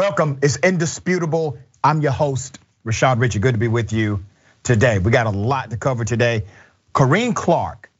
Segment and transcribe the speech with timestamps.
[0.00, 0.38] Welcome.
[0.40, 1.58] It's indisputable.
[1.84, 3.38] I'm your host, Rashad Richey.
[3.38, 4.24] Good to be with you
[4.62, 4.98] today.
[4.98, 6.46] We got a lot to cover today.
[6.94, 7.90] Corrine Clark,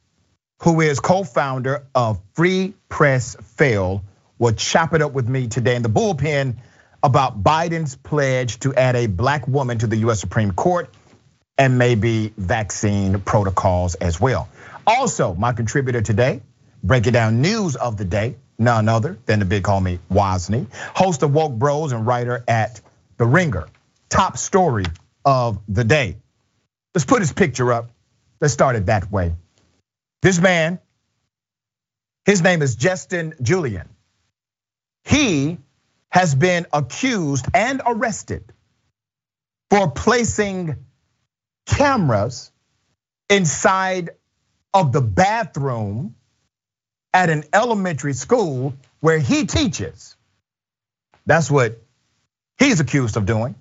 [0.63, 4.03] who is co-founder of Free Press Fail,
[4.39, 6.57] will chop it up with me today in the bullpen
[7.03, 10.89] about Biden's pledge to add a black woman to the US Supreme Court
[11.59, 14.49] and maybe vaccine protocols as well.
[14.87, 16.41] Also, my contributor today,
[16.83, 21.33] breaking down news of the day, none other than the big homie Wosny, host of
[21.33, 22.81] Woke Bros and writer at
[23.17, 23.67] The Ringer.
[24.09, 24.85] Top story
[25.25, 26.19] of the day.
[26.95, 27.91] Let's put his picture up.
[28.41, 29.35] Let's start it that way.
[30.23, 30.79] This man,
[32.27, 33.89] his name is Justin Julian.
[35.05, 35.59] He
[36.11, 38.45] has been accused and arrested
[39.71, 40.77] for placing
[41.67, 42.51] cameras
[43.31, 44.11] inside
[44.75, 46.15] of the bathroom
[47.13, 50.17] at an elementary school where he teaches.
[51.27, 51.79] That's what
[52.59, 53.55] he's accused of doing.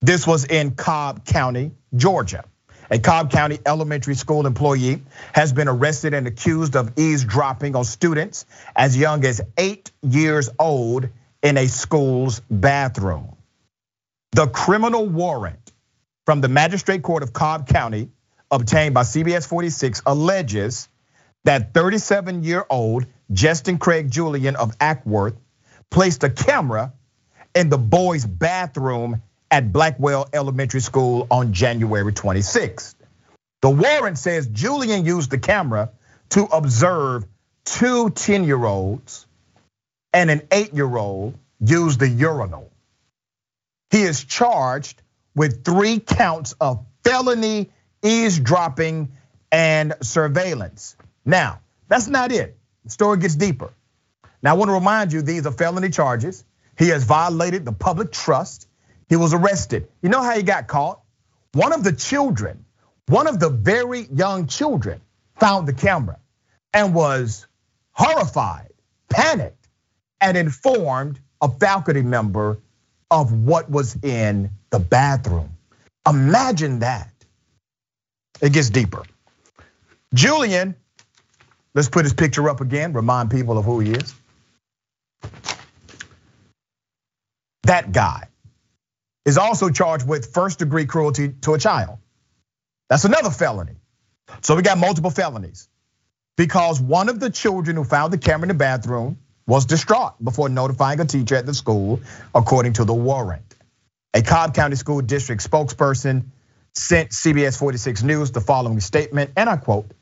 [0.00, 2.44] This was in Cobb County, Georgia.
[2.90, 5.02] A Cobb County elementary school employee
[5.34, 11.08] has been arrested and accused of eavesdropping on students as young as eight years old
[11.42, 13.36] in a school's bathroom.
[14.32, 15.72] The criminal warrant
[16.24, 18.10] from the magistrate court of Cobb County
[18.50, 20.88] obtained by CBS 46 alleges
[21.44, 25.36] that 37 year old Justin Craig Julian of Acworth
[25.90, 26.92] placed a camera
[27.54, 32.94] in the boys' bathroom at Blackwell Elementary School on January 26th.
[33.62, 35.90] The warrant says Julian used the camera
[36.30, 37.26] to observe
[37.64, 39.26] two 10 year olds
[40.12, 42.70] and an eight year old use the urinal.
[43.90, 45.02] He is charged
[45.34, 47.70] with three counts of felony
[48.02, 49.12] eavesdropping
[49.50, 50.96] and surveillance.
[51.28, 52.56] Now, that's not it.
[52.84, 53.70] The story gets deeper.
[54.42, 56.42] Now, I want to remind you these are felony charges.
[56.78, 58.66] He has violated the public trust.
[59.10, 59.88] He was arrested.
[60.00, 61.02] You know how he got caught?
[61.52, 62.64] One of the children,
[63.08, 65.02] one of the very young children,
[65.38, 66.18] found the camera
[66.72, 67.46] and was
[67.92, 68.70] horrified,
[69.10, 69.68] panicked,
[70.22, 72.58] and informed a faculty member
[73.10, 75.58] of what was in the bathroom.
[76.08, 77.12] Imagine that.
[78.40, 79.02] It gets deeper.
[80.14, 80.74] Julian
[81.78, 84.12] Let's put his picture up again, remind people of who he is.
[87.62, 88.26] That guy
[89.24, 91.98] is also charged with first degree cruelty to a child.
[92.90, 93.76] That's another felony.
[94.40, 95.68] So we got multiple felonies
[96.36, 99.16] because one of the children who found the camera in the bathroom
[99.46, 102.00] was distraught before notifying a teacher at the school,
[102.34, 103.54] according to the warrant.
[104.14, 106.24] A Cobb County School District spokesperson
[106.74, 109.92] sent CBS 46 News the following statement, and I quote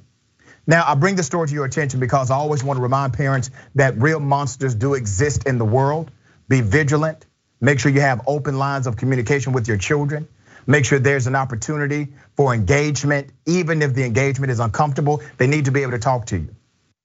[0.66, 3.50] Now, I bring this story to your attention because I always want to remind parents
[3.76, 6.10] that real monsters do exist in the world.
[6.48, 7.24] Be vigilant.
[7.60, 10.28] Make sure you have open lines of communication with your children.
[10.66, 13.30] Make sure there's an opportunity for engagement.
[13.46, 16.54] Even if the engagement is uncomfortable, they need to be able to talk to you.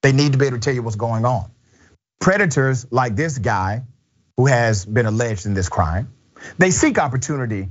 [0.01, 1.51] They need to be able to tell you what's going on.
[2.19, 3.83] Predators like this guy
[4.37, 6.11] who has been alleged in this crime,
[6.57, 7.69] they seek opportunity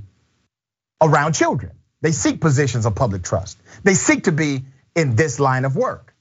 [1.01, 1.71] around children.
[2.01, 3.57] They seek positions of public trust.
[3.83, 4.63] They seek to be
[4.95, 6.13] in this line of work.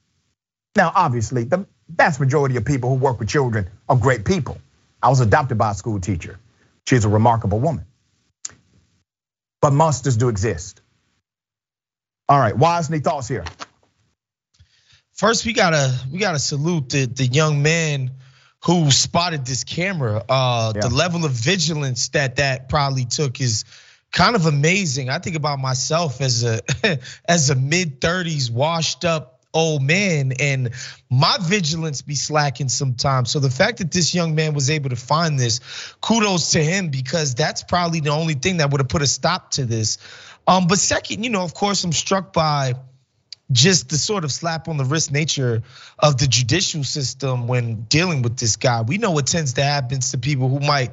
[0.77, 4.59] Now, obviously, the, vast majority of people who work with children are great people.
[5.03, 6.39] I was adopted by a school teacher.
[6.87, 7.85] She's a remarkable woman.
[9.61, 10.81] But monsters do exist.
[12.29, 13.45] All right, Wise, any thoughts here?
[15.13, 18.13] First, we gotta we gotta salute the the young man
[18.65, 20.23] who spotted this camera.
[20.29, 20.83] Uh, yeah.
[20.83, 23.65] The level of vigilance that that probably took is
[24.13, 25.09] kind of amazing.
[25.09, 26.61] I think about myself as a
[27.25, 30.71] as a mid 30s washed up old man and
[31.11, 33.31] my vigilance be slacking sometimes.
[33.31, 35.61] So the fact that this young man was able to find this,
[36.01, 39.51] kudos to him because that's probably the only thing that would have put a stop
[39.53, 39.99] to this.
[40.47, 42.75] Um, but second, you know, of course, I'm struck by
[43.53, 45.63] just the sort of slap on the wrist nature
[45.99, 48.83] of the judicial system when dealing with this guy.
[48.83, 50.93] We know what tends to happen to people who might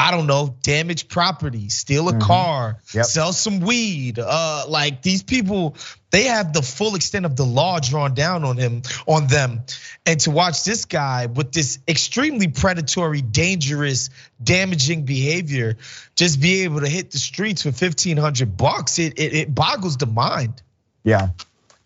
[0.00, 2.20] I don't know, damage property, steal a mm-hmm.
[2.20, 3.04] car, yep.
[3.04, 4.20] sell some weed.
[4.20, 5.74] Uh, like these people,
[6.10, 9.62] they have the full extent of the law drawn down on him, on them.
[10.06, 14.10] And to watch this guy with this extremely predatory, dangerous,
[14.40, 15.76] damaging behavior,
[16.14, 19.96] just be able to hit the streets for fifteen hundred bucks, it, it it boggles
[19.96, 20.62] the mind.
[21.02, 21.30] Yeah,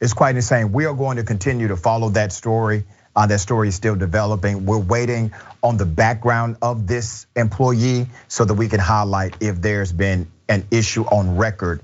[0.03, 0.73] it's quite insane.
[0.73, 2.85] We are going to continue to follow that story.
[3.15, 4.65] Uh, that story is still developing.
[4.65, 5.33] We're waiting
[5.63, 10.67] on the background of this employee so that we can highlight if there's been an
[10.71, 11.83] issue on record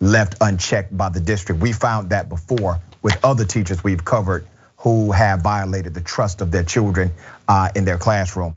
[0.00, 1.60] left unchecked by the district.
[1.60, 4.46] We found that before with other teachers we've covered
[4.78, 7.12] who have violated the trust of their children
[7.46, 8.56] uh, in their classroom.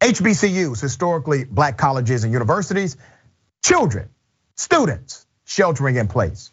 [0.00, 2.96] HBCUs, historically black colleges and universities,
[3.64, 4.08] children,
[4.56, 6.52] students sheltering in place,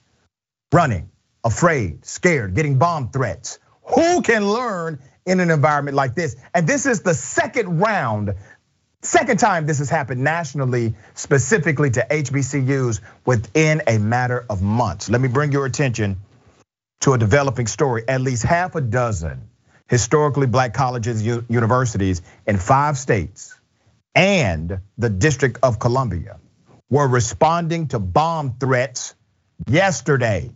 [0.74, 1.12] running,
[1.44, 3.60] afraid, scared, getting bomb threats.
[3.84, 6.38] Who can learn in an environment like this?
[6.54, 8.36] And this is the second round,
[9.02, 15.10] second time this has happened nationally, specifically to HBCUs within a matter of months.
[15.10, 16.18] Let me bring your attention
[17.02, 18.06] to a developing story.
[18.08, 19.50] At least half a dozen
[19.90, 23.54] historically black colleges, universities in five states
[24.16, 26.40] and the District of Columbia
[26.90, 29.16] were responding to bomb threats
[29.68, 30.52] yesterday,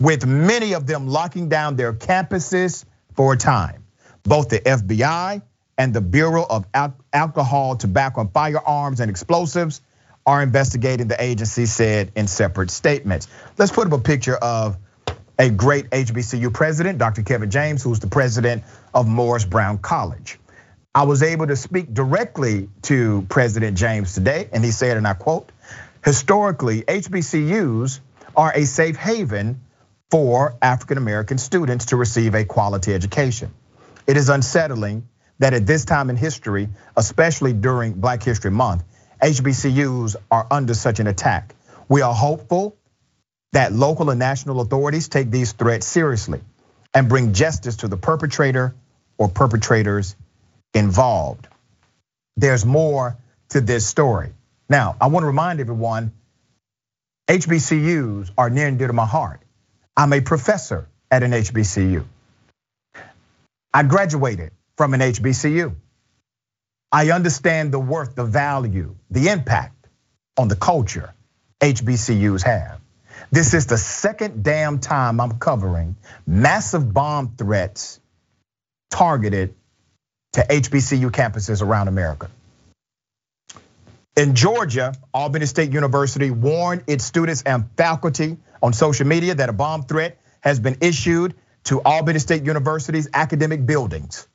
[0.00, 3.84] with many of them locking down their campuses for a time.
[4.22, 5.42] Both the FBI
[5.78, 6.66] and the Bureau of
[7.12, 9.80] Alcohol, Tobacco, and Firearms and Explosives
[10.24, 13.26] are investigating, the agency said in separate statements.
[13.58, 14.76] Let's put up a picture of
[15.38, 17.22] a great HBCU president, Dr.
[17.22, 18.62] Kevin James, who's the president
[18.94, 20.38] of Morris Brown College.
[20.94, 25.14] I was able to speak directly to President James today, and he said, and I
[25.14, 25.50] quote,
[26.04, 28.00] historically, HBCUs
[28.36, 29.62] are a safe haven
[30.10, 33.54] for African American students to receive a quality education.
[34.06, 35.08] It is unsettling
[35.38, 38.84] that at this time in history, especially during Black History Month,
[39.22, 41.54] HBCUs are under such an attack.
[41.88, 42.76] We are hopeful
[43.52, 46.42] that local and national authorities take these threats seriously
[46.92, 48.74] and bring justice to the perpetrator
[49.16, 50.16] or perpetrators
[50.74, 51.48] involved.
[52.36, 53.16] There's more
[53.50, 54.32] to this story.
[54.68, 56.12] Now, I want to remind everyone
[57.28, 59.40] HBCUs are near and dear to my heart.
[59.96, 62.04] I'm a professor at an HBCU.
[63.74, 65.74] I graduated from an HBCU.
[66.90, 69.88] I understand the worth, the value, the impact
[70.36, 71.14] on the culture
[71.60, 72.80] HBCUs have.
[73.30, 78.00] This is the second damn time I'm covering massive bomb threats
[78.90, 79.54] targeted
[80.32, 82.30] to HBCU campuses around America.
[84.16, 89.52] In Georgia, Albany State University warned its students and faculty on social media that a
[89.52, 91.34] bomb threat has been issued
[91.64, 94.26] to Albany State University's academic buildings.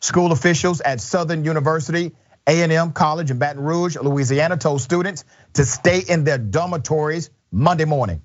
[0.00, 2.12] School officials at Southern University
[2.46, 8.22] A&M College in Baton Rouge, Louisiana told students to stay in their dormitories Monday morning.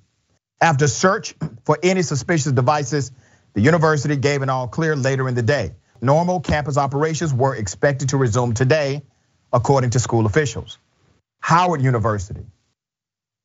[0.61, 3.11] After search for any suspicious devices,
[3.53, 5.73] the university gave an all clear later in the day.
[6.01, 9.03] Normal campus operations were expected to resume today,
[9.53, 10.77] according to school officials.
[11.39, 12.45] Howard University.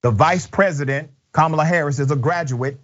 [0.03, 2.79] The vice president, Kamala Harris, is a graduate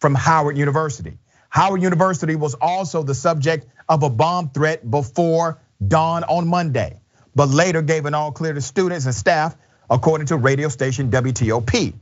[0.00, 1.18] from Howard University.
[1.50, 6.98] Howard University was also the subject of a bomb threat before dawn on Monday,
[7.34, 9.54] but later gave an all clear to students and staff,
[9.90, 11.92] according to radio station WTOP.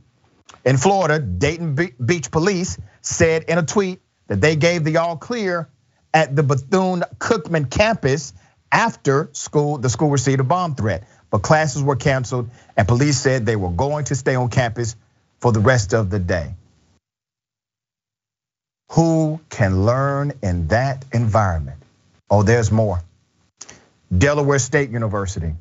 [0.63, 5.69] In Florida, Daytona Beach Police said in a tweet that they gave the all clear
[6.13, 8.33] at the Bethune Cookman campus
[8.71, 11.03] after school, the school received a bomb threat.
[11.29, 14.95] But classes were canceled, and police said they were going to stay on campus
[15.39, 16.55] for the rest of the day.
[18.91, 21.81] Who can learn in that environment?
[22.29, 23.01] Oh, there's more.
[24.15, 25.53] Delaware State University,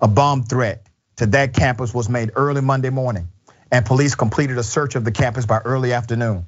[0.00, 0.86] a bomb threat
[1.16, 3.28] to that campus was made early Monday morning.
[3.70, 6.46] and police completed a search of the campus by early afternoon.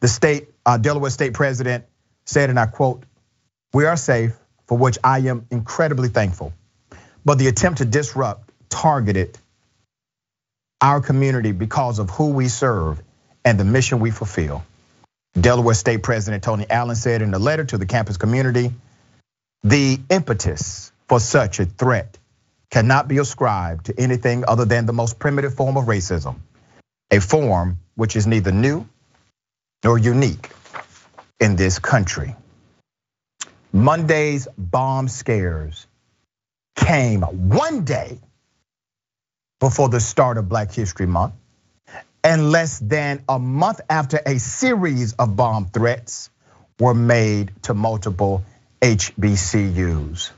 [0.00, 1.84] The state, uh, Delaware State President
[2.24, 3.04] said, and I quote,
[3.72, 4.34] "We are safe,
[4.66, 6.52] for which I am incredibly thankful.
[7.24, 9.36] But the attempt to disrupt targeted
[10.80, 13.02] our community because of who we serve
[13.44, 14.64] and the mission we fulfill."
[15.38, 18.74] Delaware State President Tony Allen said in a letter to the campus community,
[19.62, 22.18] the impetus for such a threat
[22.70, 26.36] cannot be ascribed to anything other than the most primitive form of racism,
[27.10, 28.88] a form which is neither new
[29.84, 30.50] nor unique
[31.38, 32.34] in this country.
[33.72, 35.86] Monday's bomb scares
[36.76, 38.18] came one day
[39.60, 41.34] before the start of Black History Month
[42.22, 46.30] and less than a month after a series of bomb threats
[46.78, 48.44] were made to multiple
[48.80, 50.30] HBCUs.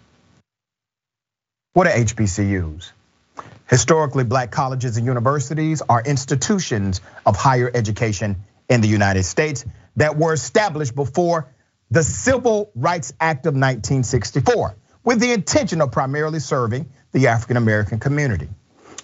[1.72, 2.90] What are HBCUs?
[3.68, 8.36] Historically, black colleges and universities are institutions of higher education
[8.68, 9.64] in the United States
[9.96, 11.48] that were established before
[11.90, 17.98] the Civil Rights Act of 1964 with the intention of primarily serving the African American
[17.98, 18.48] community.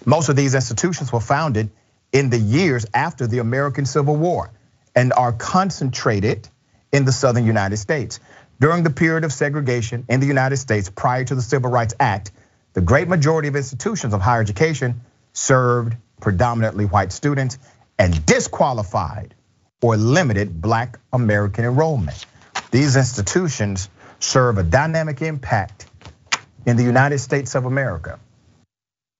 [0.05, 1.69] Most of these institutions were founded
[2.11, 4.51] in the years after the American Civil War
[4.95, 6.47] and are concentrated
[6.91, 8.19] in the southern United States.
[8.59, 12.31] During the period of segregation in the United States prior to the Civil Rights Act,
[12.73, 15.01] the great majority of institutions of higher education
[15.33, 17.57] served predominantly white students
[17.97, 19.35] and disqualified
[19.81, 22.25] or limited black American enrollment.
[22.71, 25.87] These institutions serve a dynamic impact
[26.65, 28.19] in the United States of America.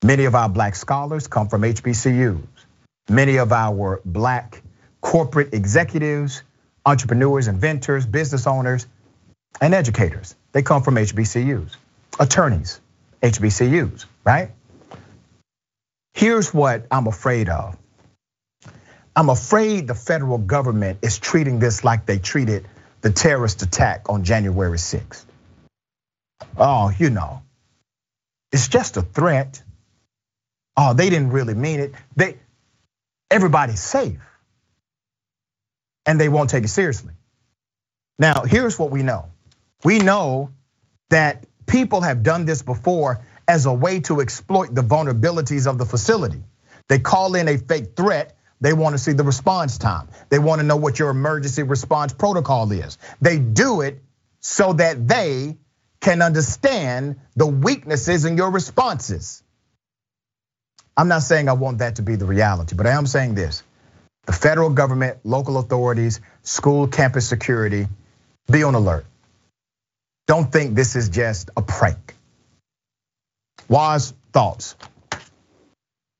[0.03, 2.41] Many of our black scholars come from HBCUs.
[3.09, 4.61] Many of our black
[5.01, 6.43] corporate executives,
[6.85, 8.85] entrepreneurs, inventors, business owners,
[9.59, 11.75] and educators, they come from HBCUs.
[12.19, 12.79] Attorneys,
[13.21, 14.51] HBCUs, right?
[16.13, 17.77] Here's what I'm afraid of.
[19.19, 22.65] I'm afraid the federal government is treating this like they treated
[23.01, 25.25] the terrorist attack on January 6th.
[26.57, 27.41] Oh, you know,
[28.53, 29.61] it's just a threat.
[30.77, 31.95] Oh, they didn't really mean it.
[32.15, 32.37] They
[33.29, 34.21] everybody's safe
[36.05, 37.13] and they won't take it seriously.
[38.17, 39.25] Now, here's what we know
[39.83, 40.51] we know
[41.09, 45.85] that people have done this before as a way to exploit the vulnerabilities of the
[45.85, 46.41] facility.
[46.87, 48.37] They call in a fake threat.
[48.61, 50.09] They want to see the response time.
[50.29, 52.97] They want to know what your emergency response protocol is.
[53.21, 54.01] They do it
[54.41, 55.57] so that they
[56.01, 59.43] can understand the weaknesses in your responses.
[60.95, 63.63] I'm not saying I want that to be the reality, but I am saying this.
[64.25, 67.87] The federal government, local authorities, school campus security,
[68.51, 69.05] be on alert.
[70.27, 72.15] Don't think this is just a prank.
[73.67, 74.75] Wise thoughts.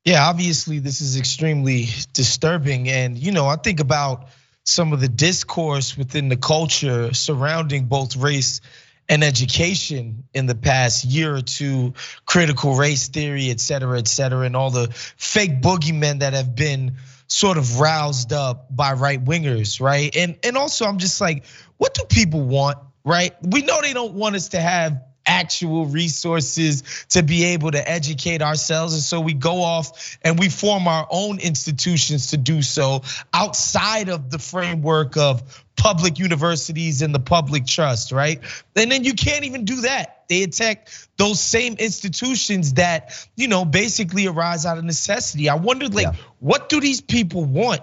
[0.06, 2.90] Yeah, obviously this is extremely disturbing.
[2.90, 4.30] And, you know, I think about
[4.64, 8.62] some of the discourse within the culture surrounding both race
[9.08, 11.94] and education in the past year or two,
[12.26, 16.98] critical race theory, et cetera, et cetera, and all the fake boogeymen that have been
[17.28, 20.16] sort of roused up by right wingers, right?
[20.16, 21.46] And and also I'm just like,
[21.78, 23.34] what do people want, right?
[23.42, 28.42] We know they don't want us to have actual resources to be able to educate
[28.42, 28.94] ourselves.
[28.94, 34.10] And so we go off and we form our own institutions to do so outside
[34.10, 38.42] of the framework of public universities and the public trust, right?
[38.76, 40.24] And then you can't even do that.
[40.28, 45.48] They attack those same institutions that, you know, basically arise out of necessity.
[45.48, 46.22] I wondered, like, yeah.
[46.40, 47.82] what do these people want?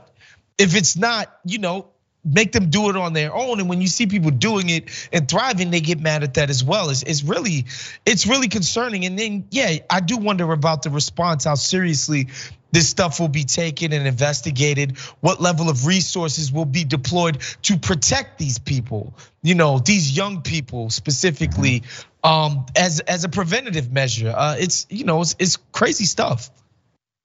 [0.59, 1.89] If it's not, you know,
[2.27, 3.61] make them do it on their own.
[3.61, 6.65] And when you see people doing it and thriving, they get mad at that as
[6.65, 6.91] well.
[6.91, 7.67] It's, it's really,
[8.05, 9.05] it's really concerning.
[9.05, 12.29] And then, yeah, I do wonder about the response, how seriously
[12.73, 14.99] this stuff will be taken and investigated.
[15.21, 19.15] What level of resources will be deployed to protect these people?
[19.43, 21.85] You know, these young people specifically,
[22.25, 24.35] um, as as a preventative measure.
[24.37, 26.51] Uh, it's you know, it's, it's crazy stuff.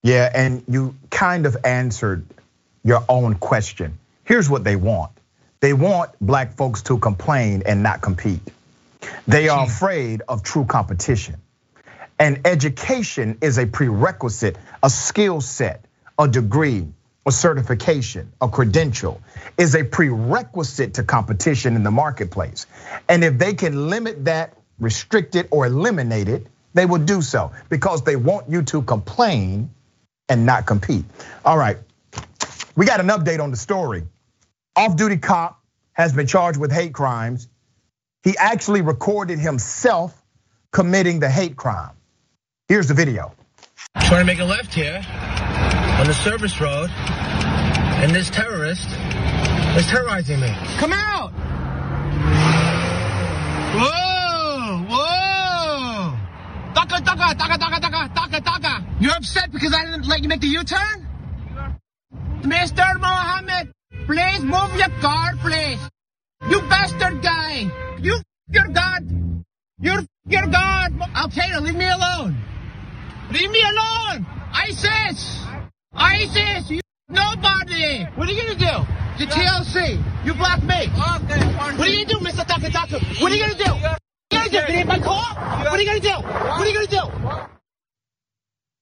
[0.04, 2.26] Yeah, and you kind of answered
[2.84, 5.12] your own question Here's what they want
[5.60, 8.42] they want black folks to complain and not compete.
[9.28, 9.72] They are hmm.
[9.72, 11.38] afraid of true competition.
[12.20, 15.86] And education is a prerequisite, a skill set,
[16.20, 16.88] a degree,
[17.26, 19.22] a certification, a credential
[19.58, 22.66] is a prerequisite to competition in the marketplace.
[23.08, 27.52] And if they can limit that, restrict it, or eliminate it, they will do so
[27.70, 29.70] because they want you to complain
[30.30, 31.06] and not compete.
[31.46, 31.78] All right,
[32.82, 34.02] we got an update on the story
[34.76, 35.62] off duty cop
[35.94, 37.48] has been charged with hate crimes.
[38.24, 40.20] He actually recorded himself
[40.72, 41.92] committing the hate crime.
[42.68, 43.36] Here's the video.
[44.08, 44.96] Trying to make a left here
[46.00, 48.88] on the service road, and this terrorist
[49.78, 50.52] is terrorizing me.
[50.80, 51.34] Come out!
[53.78, 54.86] Whoa!
[54.90, 56.18] Whoa!
[56.74, 58.86] Taka, taka, taka, taka, taka, taka, taka.
[59.00, 61.11] You're upset because I didn't let you make the U-turn?
[62.44, 63.00] Mr.
[63.00, 63.72] Mohammed,
[64.06, 65.80] please move your car, please.
[66.50, 67.70] You bastard guy.
[68.00, 68.20] You,
[68.50, 69.08] your God.
[69.80, 70.94] You're your God.
[71.26, 72.36] Okay, leave me alone.
[73.32, 74.26] Leave me alone.
[74.54, 75.46] ISIS.
[75.94, 76.70] ISIS.
[76.70, 76.80] You,
[77.10, 78.06] nobody.
[78.16, 78.86] What are you gonna do?
[79.20, 80.04] The TLC.
[80.26, 80.86] You block me.
[80.86, 81.46] Okay.
[81.78, 82.46] What are you gonna do, Mr.
[82.46, 83.00] Taka Taka?
[83.22, 83.72] What are you gonna do?
[83.72, 84.00] What
[84.34, 84.74] are you gonna do?
[84.74, 85.36] Get my car?
[85.66, 86.28] What are you gonna do?
[86.28, 87.61] What are you gonna do?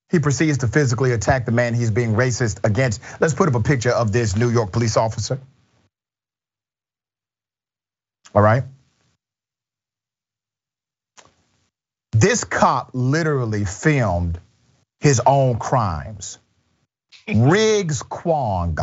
[0.10, 3.02] He proceeds to physically attack the man he's being racist against.
[3.20, 5.40] Let's put up a picture of this New York police officer.
[8.34, 8.64] All right.
[12.12, 14.40] This cop literally filmed
[15.00, 16.40] his own crimes.
[17.28, 18.78] Riggs Kwong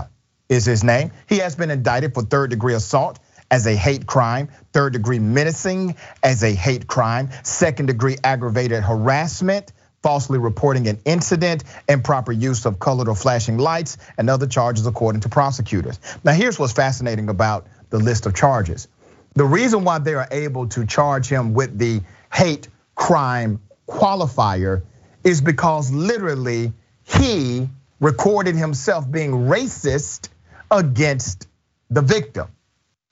[0.48, 1.10] is his name.
[1.28, 3.18] He has been indicted for third degree assault
[3.50, 9.72] as a hate crime, third degree menacing as a hate crime, second degree aggravated harassment,
[10.06, 15.20] falsely reporting an incident, improper use of colored or flashing lights, and other charges according
[15.20, 15.98] to prosecutors.
[16.22, 18.86] Now, here's what's fascinating about the list of charges.
[19.34, 24.84] The reason why they are able to charge him with the hate crime qualifier
[25.24, 26.72] is because literally
[27.02, 30.28] he recorded himself being racist
[30.70, 31.48] against
[31.90, 32.46] the victim.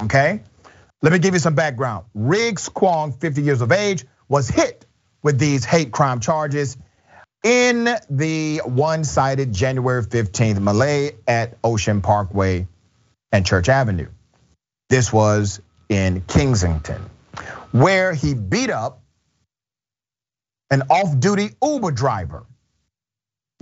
[0.01, 0.43] Okay?
[1.03, 2.05] Let me give you some background.
[2.15, 4.87] Riggs Kwong, 50 years of age, was hit
[5.25, 6.77] with these hate crime charges
[7.43, 12.69] in the one-sided January 15th melee at Ocean Parkway
[13.33, 14.09] and Church Avenue.
[14.89, 17.03] This was in Kensington,
[17.73, 19.01] where he beat up
[20.71, 22.45] an off duty Uber driver.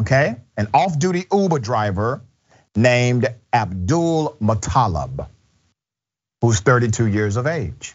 [0.00, 2.22] Okay, an off duty Uber driver
[2.74, 5.28] named Abdul Muttalib,
[6.40, 7.94] who's 32 years of age.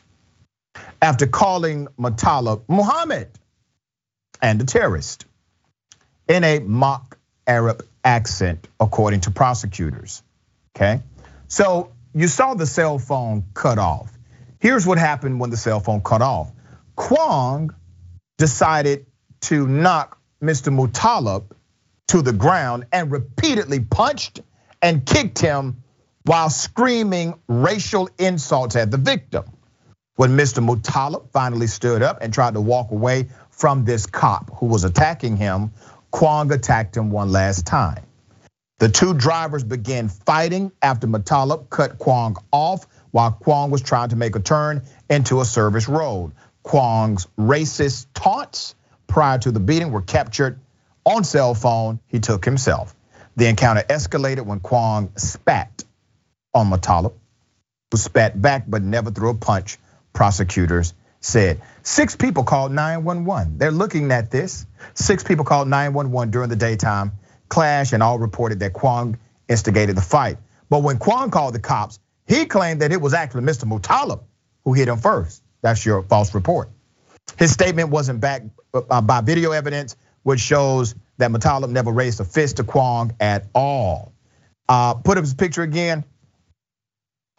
[1.01, 3.29] After calling Muttalib Muhammad
[4.41, 5.25] and a terrorist
[6.27, 10.23] in a mock Arab accent, according to prosecutors.
[10.75, 11.01] Okay,
[11.47, 14.11] so you saw the cell phone cut off.
[14.59, 16.51] Here's what happened when the cell phone cut off.
[16.95, 17.73] Kwong
[18.37, 19.05] decided
[19.41, 20.73] to knock Mr.
[20.73, 21.51] Muttalib
[22.07, 24.41] to the ground and repeatedly punched
[24.81, 25.83] and kicked him
[26.23, 29.45] while screaming racial insults at the victim.
[30.15, 30.65] When Mr.
[30.65, 35.35] Muttalib finally stood up and tried to walk away from this cop who was attacking
[35.35, 35.71] him,
[36.11, 38.03] Kwong attacked him one last time.
[38.79, 44.15] The two drivers began fighting after Muttalib cut Kwong off while Kwong was trying to
[44.15, 46.33] make a turn into a service road.
[46.61, 48.75] Kwong's racist taunts
[49.07, 50.59] prior to the beating were captured
[51.03, 51.99] on cell phone.
[52.05, 52.95] He took himself.
[53.35, 55.83] The encounter escalated when Kwong spat
[56.53, 57.13] on Muttalib,
[57.91, 59.79] who spat back but never threw a punch,
[60.13, 60.93] prosecutors
[61.27, 61.61] said.
[61.83, 63.57] Six people called 911.
[63.57, 64.65] They're looking at this.
[64.93, 67.11] Six people called 911 during the daytime
[67.49, 70.37] clash and all reported that Kwong instigated the fight.
[70.69, 73.63] But when Kwong called the cops, he claimed that it was actually Mr.
[73.65, 74.21] Muttalib
[74.65, 75.41] who hit him first.
[75.61, 76.69] That's your false report.
[77.37, 82.25] His statement wasn't backed uh, by video evidence, which shows that Muttalib never raised a
[82.25, 84.11] fist to Kwong at all.
[84.67, 86.03] Uh, put up his picture again.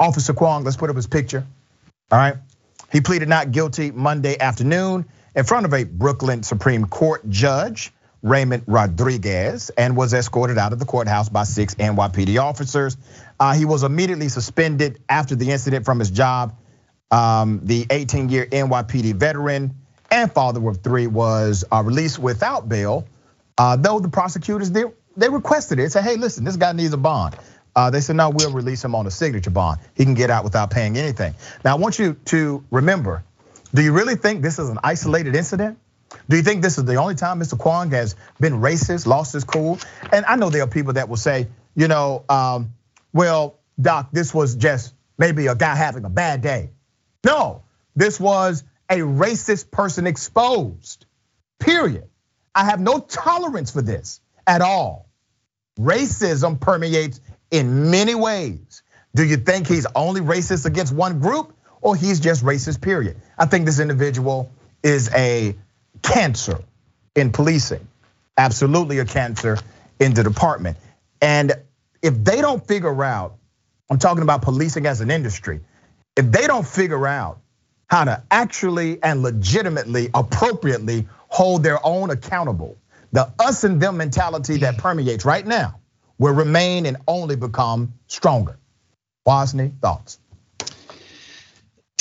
[0.01, 1.47] Officer Kwong, let's put up his picture.
[2.11, 2.37] All right.
[2.91, 8.65] He pleaded not guilty Monday afternoon in front of a Brooklyn Supreme Court judge, Raymond
[8.67, 12.97] Rodriguez, and was escorted out of the courthouse by six NYPD officers.
[13.39, 16.57] Uh, he was immediately suspended after the incident from his job.
[17.11, 19.75] Um, the 18 year NYPD veteran
[20.11, 23.07] and father of three was uh, released without bail,
[23.57, 24.85] uh, though the prosecutors they,
[25.17, 25.93] they requested it.
[25.93, 27.37] Said, hey, listen, this guy needs a bond.
[27.91, 29.81] They said, no, we'll release him on a signature bond.
[29.95, 31.35] He can get out without paying anything.
[31.65, 33.23] Now, I want you to remember,
[33.73, 35.79] do you really think this is an isolated incident?
[36.29, 37.59] Do you think this is the only time Mr.
[37.59, 39.79] Kwong has been racist, lost his cool?
[40.13, 42.73] And I know there are people that will say, you know, um,
[43.13, 46.71] well, Doc, this was just maybe a guy having a bad day.
[47.25, 47.63] No,
[47.95, 51.05] this was a racist person exposed,
[51.59, 52.09] period.
[52.55, 55.09] I have no tolerance for this at all.
[55.79, 58.83] Racism permeates in many ways.
[59.15, 63.17] Do you think he's only racist against one group or he's just racist, period?
[63.39, 64.51] I think this individual
[64.83, 65.57] is a
[66.03, 66.61] cancer
[67.15, 67.87] in policing,
[68.37, 69.59] absolutely a cancer
[69.99, 70.77] in the department.
[71.21, 71.53] And
[72.03, 73.37] if they don't figure out,
[73.91, 75.61] I'm talking about policing as an industry,
[76.17, 77.41] if they don't figure out
[77.87, 82.77] how to actually and legitimately, appropriately hold their own accountable,
[83.13, 85.81] the us and them mentality that permeates right now
[86.19, 88.59] will remain and only become stronger.
[89.27, 90.19] Wosny, thoughts?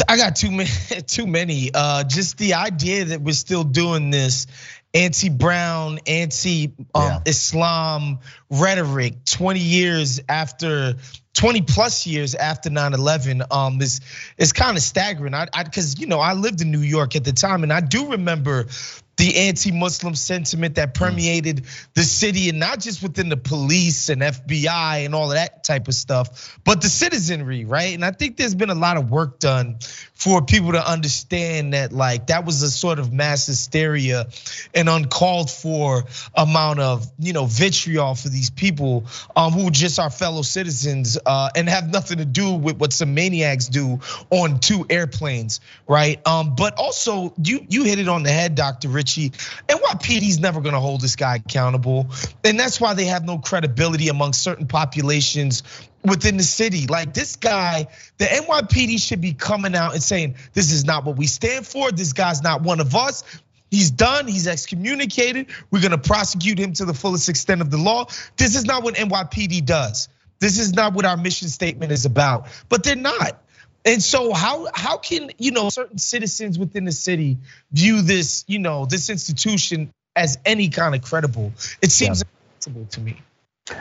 [0.08, 0.69] I got too many.
[1.08, 1.71] Too many.
[1.73, 4.47] Uh, just the idea that we're still doing this
[4.93, 10.95] anti-Brown, anti-Islam um, rhetoric 20 years after
[11.34, 14.01] 20 plus years after 9-11 um is
[14.38, 17.32] is kind of staggering i because you know i lived in new york at the
[17.32, 18.65] time and i do remember
[19.17, 25.06] the anti-Muslim sentiment that permeated the city, and not just within the police and FBI
[25.06, 27.95] and all of that type of stuff, but the citizenry, right?
[27.95, 29.80] And I think there's been a lot of work done
[30.13, 34.27] for people to understand that, like, that was a sort of mass hysteria
[34.75, 36.03] and uncalled for
[36.36, 41.49] amount of, you know, vitriol for these people um, who just are fellow citizens uh,
[41.56, 43.99] and have nothing to do with what some maniacs do
[44.30, 46.25] on two airplanes, right?
[46.27, 48.89] Um, but also, you you hit it on the head, Dr.
[48.89, 49.30] Rich Richey.
[49.70, 52.08] NYPD's never gonna hold this guy accountable.
[52.43, 55.63] And that's why they have no credibility among certain populations
[56.04, 56.88] within the city.
[56.88, 61.15] Like this guy, the NYPD should be coming out and saying, this is not what
[61.15, 61.89] we stand for.
[61.91, 63.24] This guy's not one of us.
[63.72, 65.48] He's done, he's excommunicated.
[65.72, 68.08] We're gonna prosecute him to the fullest extent of the law.
[68.36, 70.10] This is not what NYPD does.
[70.39, 72.48] This is not what our mission statement is about.
[72.70, 73.41] But they're not.
[73.88, 77.38] And so how how can you know certain citizens within the city
[77.71, 81.54] view this you know this institution as any kind of credible?
[81.82, 82.28] It seems yeah.
[82.52, 83.21] impossible to me.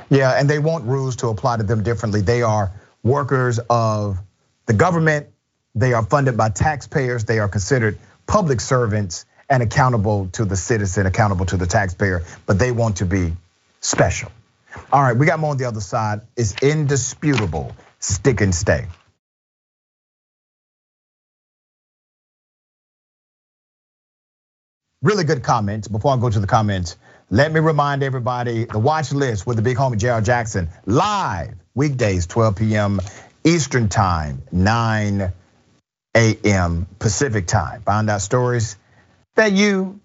[0.08, 2.20] Yeah, and they want rules to apply to them differently.
[2.20, 2.70] They are
[3.02, 4.18] workers of
[4.66, 5.26] the government.
[5.74, 7.24] They are funded by taxpayers.
[7.24, 12.58] They are considered public servants and accountable to the citizen, accountable to the taxpayer, but
[12.60, 13.32] they want to be
[13.80, 14.30] special.
[14.92, 16.20] All right, we got more on the other side.
[16.36, 17.74] It's indisputable.
[17.98, 18.86] Stick and stay.
[25.06, 25.86] Really good comments.
[25.86, 26.96] Before I go to the comments,
[27.30, 32.26] let me remind everybody the watch list with the big homie JR Jackson live weekdays
[32.26, 33.00] 12 p.m.
[33.44, 35.32] Eastern time, 9
[36.16, 36.86] a.m.
[36.98, 37.82] Pacific time.
[37.82, 38.76] Find out stories
[39.36, 40.00] that you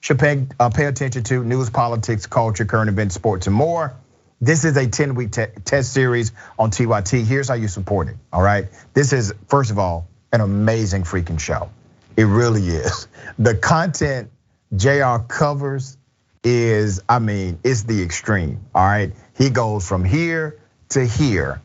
[0.00, 3.94] should pay, uh, pay attention to news, politics, culture, current events, sports, and more.
[4.40, 7.24] This is a 10 week test series on TYT.
[7.24, 8.16] Here's how you support it.
[8.32, 8.66] All right.
[8.94, 11.70] This is, first of all, an amazing freaking show.
[12.16, 13.06] It really is.
[13.38, 14.30] The content
[14.74, 15.96] JR covers
[16.44, 18.60] is, I mean, it's the extreme.
[18.74, 19.12] All right.
[19.36, 21.60] He goes from here to here,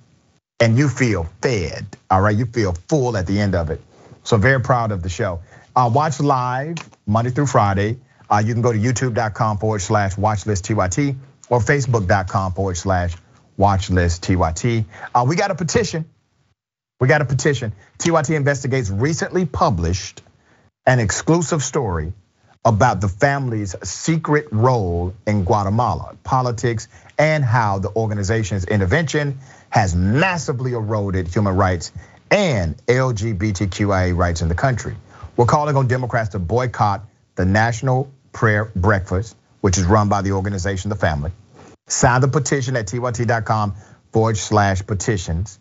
[0.60, 1.86] and you feel fed.
[2.10, 2.36] All right.
[2.36, 3.82] You feel full at the end of it.
[4.24, 5.42] So, very proud of the show.
[5.76, 8.00] Uh, watch live Monday through Friday.
[8.30, 11.16] Uh, you can go to youtube.com forward slash watchlist TYT
[11.50, 13.14] or facebook.com forward slash
[13.60, 14.86] watchlist TYT.
[15.14, 16.06] Uh, we got a petition.
[17.00, 17.74] We got a petition.
[18.00, 20.24] TYT Investigates recently published
[20.88, 22.14] an exclusive story
[22.66, 29.38] about the family's secret role in Guatemala, politics, and how the organization's intervention
[29.70, 31.92] has massively eroded human rights
[32.32, 34.96] and LGBTQIA rights in the country.
[35.38, 40.32] We're calling on Democrats to boycott the National Prayer Breakfast, which is run by the
[40.32, 41.32] organization The Family.
[41.88, 43.76] Sign the petition at tyt.com
[44.12, 45.60] forward slash petitions.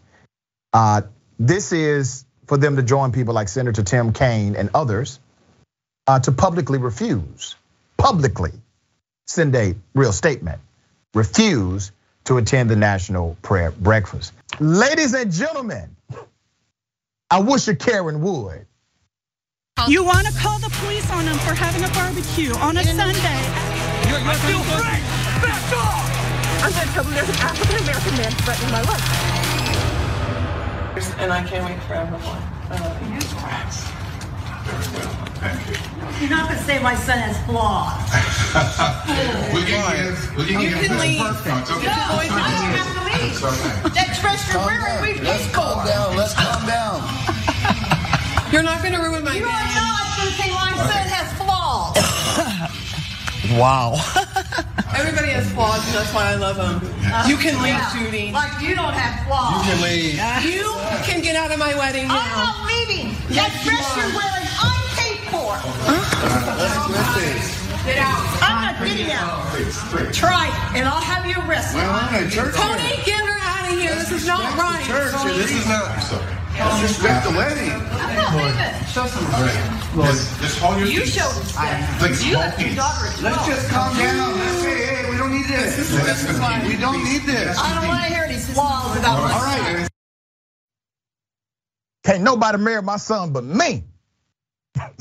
[0.73, 1.03] Uh,
[1.39, 5.21] this is for them to join people like Senator Tim Kaine and others
[6.07, 7.57] to publicly refuse,
[7.97, 8.53] publicly
[9.27, 10.61] send a real statement,
[11.15, 11.93] refuse
[12.25, 14.33] to attend the national prayer breakfast.
[14.61, 15.97] Ladies and gentlemen,
[17.31, 18.67] I wish a Karen would.
[19.89, 23.41] You want to call the police on them for having a barbecue on a Sunday?
[24.09, 25.01] You're, you're I feel free.
[25.43, 26.15] Back off!
[26.63, 29.35] I'm going to tell them there's an African American man threatening my life.
[31.19, 32.43] And I can't wait for everyone.
[32.71, 33.94] Uh, Thank you.
[36.21, 38.01] You're not going to say my son has flaws.
[39.53, 41.21] we can give, we can you give can leave.
[41.21, 41.69] Perfect.
[41.69, 41.85] No, okay.
[41.85, 43.93] no, I don't have to leave.
[43.93, 44.65] That dress you're
[45.03, 46.17] we've Let's calm down.
[46.17, 47.03] Let's calm down.
[48.55, 49.51] You're not going to ruin my you day.
[49.51, 51.99] You are not going to say my son has flaws.
[53.59, 53.99] wow.
[54.95, 56.79] Everybody has flaws, and that's why I love them.
[57.03, 57.91] Uh, you can leave, yeah.
[57.91, 58.31] Judy.
[58.31, 59.59] Like you don't have flaws.
[59.59, 60.15] You can leave.
[60.47, 60.71] You
[61.03, 62.23] can get out of my wedding now.
[62.23, 63.11] I'm not leaving.
[63.27, 64.54] Yes, that dress you are wearing, I
[65.35, 65.59] for?
[66.63, 67.65] Let's quit this.
[67.85, 68.23] Get out.
[68.41, 69.51] I'm not getting out.
[70.15, 71.83] Try it, and I'll have you arrested.
[71.83, 72.55] Well, I'm at church.
[72.55, 73.95] Tony, get her out of here.
[73.95, 74.85] This is not right.
[74.87, 75.91] Church, this is not.
[76.55, 77.75] Disrespect the wedding.
[77.99, 78.87] I'm not leaving.
[78.87, 80.41] Show some respect.
[80.41, 82.23] Just, hold your You show respect.
[82.25, 83.23] You left your daughter at 12.
[83.23, 84.39] Let's just calm down.
[84.39, 85.91] Let's say, hey, we don't need this.
[85.91, 87.59] We don't need this.
[87.59, 89.89] I don't want to hear these flaws about my All right.
[92.05, 93.85] Can't nobody marry my son but me.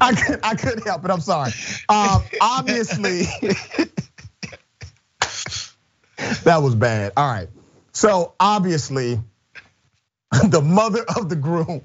[0.00, 1.10] I could I couldn't help it.
[1.10, 1.52] I'm sorry.
[1.88, 3.22] Um, obviously,
[6.44, 7.12] that was bad.
[7.16, 7.48] All right.
[7.92, 9.20] So obviously,
[10.48, 11.82] the mother of the groom,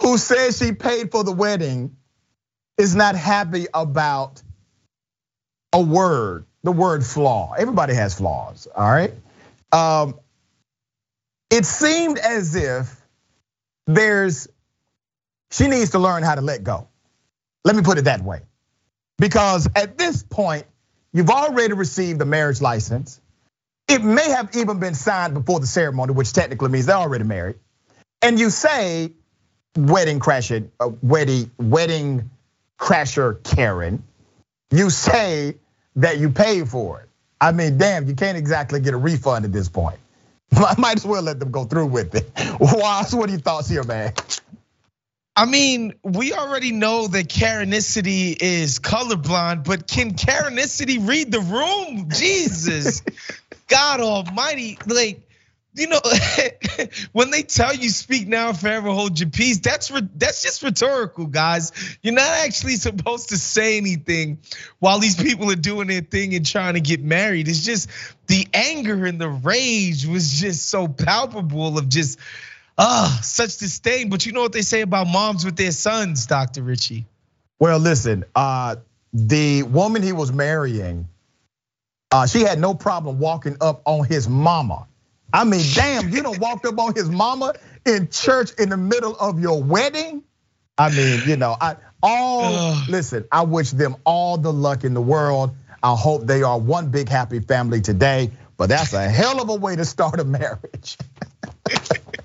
[0.00, 1.96] who says she paid for the wedding,
[2.78, 4.42] is not happy about
[5.72, 7.54] a word, the word flaw.
[7.56, 9.12] Everybody has flaws, all right?
[9.72, 10.18] Um,
[11.54, 13.00] it seemed as if
[13.86, 14.48] there's,
[15.52, 16.88] she needs to learn how to let go.
[17.64, 18.40] Let me put it that way.
[19.18, 20.64] Because at this point,
[21.12, 23.20] you've already received the marriage license.
[23.86, 27.54] It may have even been signed before the ceremony, which technically means they're already married.
[28.20, 29.12] And you say,
[29.76, 32.30] wedding crasher, uh, wedding, wedding
[32.80, 34.02] crasher Karen,
[34.72, 35.54] you say
[35.94, 37.08] that you paid for it.
[37.40, 40.00] I mean, damn, you can't exactly get a refund at this point.
[40.56, 42.30] I might as well let them go through with it.
[42.60, 44.12] Was, what are your thoughts here, man?
[45.36, 52.08] I mean, we already know that Karenicity is colorblind, but can Karenicity read the room?
[52.10, 53.02] Jesus,
[53.66, 54.78] God Almighty!
[54.86, 55.22] Like,
[55.74, 56.00] you know,
[57.12, 61.72] when they tell you speak now, forever hold your peace, that's that's just rhetorical, guys.
[62.02, 64.38] You're not actually supposed to say anything
[64.78, 67.48] while these people are doing their thing and trying to get married.
[67.48, 67.90] It's just
[68.28, 72.20] the anger and the rage was just so palpable of just
[72.78, 74.10] ah such disdain.
[74.10, 76.62] But you know what they say about moms with their sons, Dr.
[76.62, 77.04] Richey?
[77.58, 78.76] Well, listen, uh,
[79.12, 81.08] the woman he was marrying,
[82.12, 84.86] uh, she had no problem walking up on his mama
[85.34, 89.16] I mean, damn, you don't walked up on his mama in church in the middle
[89.16, 90.22] of your wedding.
[90.78, 95.02] I mean, you know, I all listen, I wish them all the luck in the
[95.02, 95.50] world.
[95.82, 99.56] I hope they are one big happy family today, but that's a hell of a
[99.56, 100.96] way to start a marriage.
[101.68, 101.82] okay.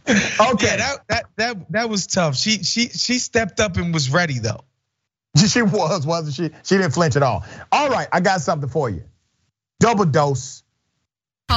[0.07, 2.35] Yeah, that, that that that was tough.
[2.35, 4.63] She she she stepped up and was ready though.
[5.47, 6.55] She was, wasn't she?
[6.63, 7.43] She didn't flinch at all.
[7.71, 9.03] All right, I got something for you.
[9.79, 10.63] Double dose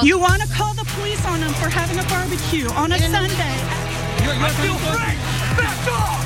[0.00, 3.56] you want to call the police on them for having a barbecue on a Sunday.
[4.24, 5.16] You're, you're I feel free.
[5.60, 6.24] Back off.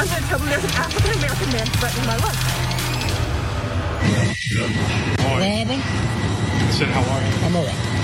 [0.00, 2.40] I'm going to tell them there's an African American man threatening my life.
[5.28, 5.82] What happened?
[5.82, 7.46] I said, how are you?
[7.46, 8.01] I'm all right.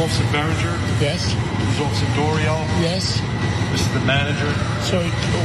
[0.00, 0.72] Officer Berenger.
[0.98, 1.34] Yes.
[1.60, 2.64] This is Officer Doriel.
[2.80, 3.20] Yes.
[3.70, 4.50] This is the manager.
[4.80, 4.98] So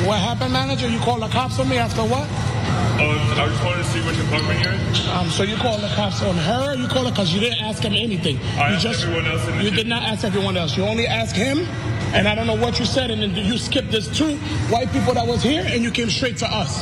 [0.07, 0.87] what happened, manager?
[0.87, 2.23] You called the cops on me after what?
[2.23, 5.09] Um, I just wanted to see what department you're in.
[5.09, 6.73] Um, so you called the cops on her?
[6.75, 8.37] you called her because you didn't ask him anything.
[8.57, 9.63] I you asked just, everyone else.
[9.63, 10.77] you did not ask everyone else.
[10.77, 11.67] You only asked him.
[12.15, 14.37] And I don't know what you said, and then you skipped this two
[14.71, 16.81] white people that was here, and you came straight to us,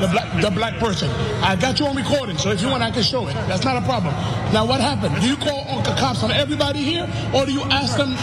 [0.00, 1.08] the black, the black person.
[1.40, 3.34] I got you on recording, so if you want, I can show it.
[3.46, 4.12] That's not a problem.
[4.52, 5.20] Now, what happened?
[5.20, 8.16] Do you call the cops on everybody here, or do you ask them?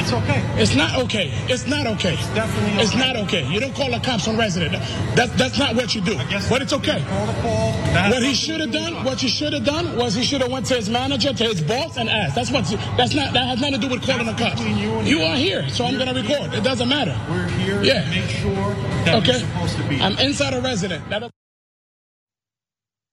[0.00, 0.42] It's okay.
[0.56, 1.30] It's not okay.
[1.48, 2.14] It's not okay.
[2.14, 2.82] It's definitely okay.
[2.82, 3.46] It's not okay.
[3.52, 4.72] You don't call the cops on resident.
[5.14, 6.16] That's that's not what you do.
[6.48, 7.02] But it's okay.
[7.02, 10.66] What he should have done, what you should have done was he should have went
[10.66, 12.34] to his manager, to his boss, and asked.
[12.34, 12.64] That's what.
[12.96, 13.34] That's not.
[13.34, 14.62] That has nothing to do with calling the cops.
[14.62, 16.54] You, you are here, so I'm gonna record.
[16.54, 17.18] It doesn't matter.
[17.28, 18.04] We're here yeah.
[18.04, 19.40] to make sure that okay.
[19.40, 20.00] supposed to be.
[20.00, 21.04] I'm inside a resident.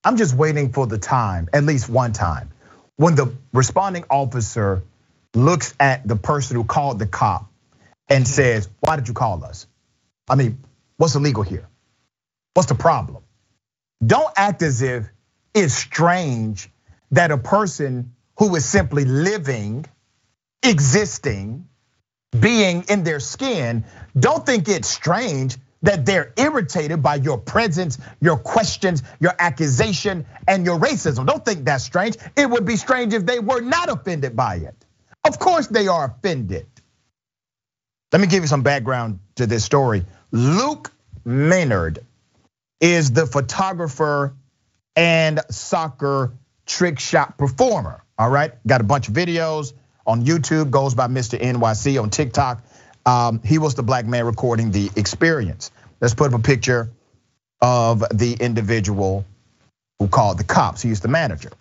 [0.04, 2.52] I'm just waiting for the time, at least one time,
[2.96, 4.84] when the responding officer
[5.34, 7.52] looks at the person who called the cop
[8.10, 8.32] and mm-hmm.
[8.32, 9.68] says, Why did you call us?
[10.30, 10.60] I mean,
[10.98, 11.68] what's illegal here?
[12.54, 13.24] What's the problem?
[14.06, 15.08] Don't act as if
[15.54, 16.70] it's strange
[17.12, 19.86] that a person who is simply living,
[20.64, 21.68] existing,
[22.40, 23.86] being in their skin,
[24.18, 30.66] don't think it's strange that they're irritated by your presence, your questions, your accusation, and
[30.66, 31.26] your racism.
[31.26, 32.18] Don't think that's strange.
[32.36, 34.76] It would be strange if they were not offended by it.
[35.28, 36.68] Of course they are offended.
[38.12, 40.06] Let me give you some background to this story.
[40.32, 40.92] Luke
[41.26, 42.00] Maynard
[42.80, 44.34] is the photographer
[44.96, 46.34] and soccer
[46.66, 48.04] trick shot performer.
[48.18, 49.74] All right, got a bunch of videos
[50.06, 51.40] on YouTube, goes by Mr.
[51.40, 52.64] NYC on TikTok.
[53.06, 55.72] Um, he was the black man recording the experience.
[56.00, 56.90] Let's put up a picture
[57.62, 59.26] of the individual
[60.00, 60.82] who called the cops.
[60.82, 61.52] He's the manager.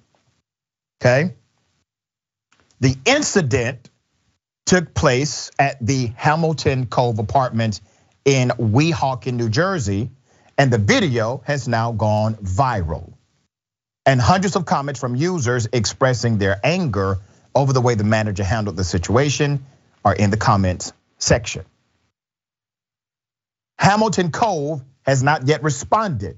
[1.02, 1.34] Okay.
[2.80, 3.90] The incident
[4.66, 7.80] took place at the Hamilton Cove Apartments
[8.24, 10.10] in Weehawken, New Jersey,
[10.58, 13.14] and the video has now gone viral.
[14.04, 17.18] And hundreds of comments from users expressing their anger
[17.54, 19.64] over the way the manager handled the situation
[20.04, 21.64] are in the comments section.
[23.78, 26.36] Hamilton Cove has not yet responded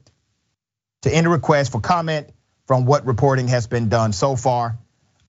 [1.03, 2.31] to any request for comment
[2.66, 4.79] from what reporting has been done so far.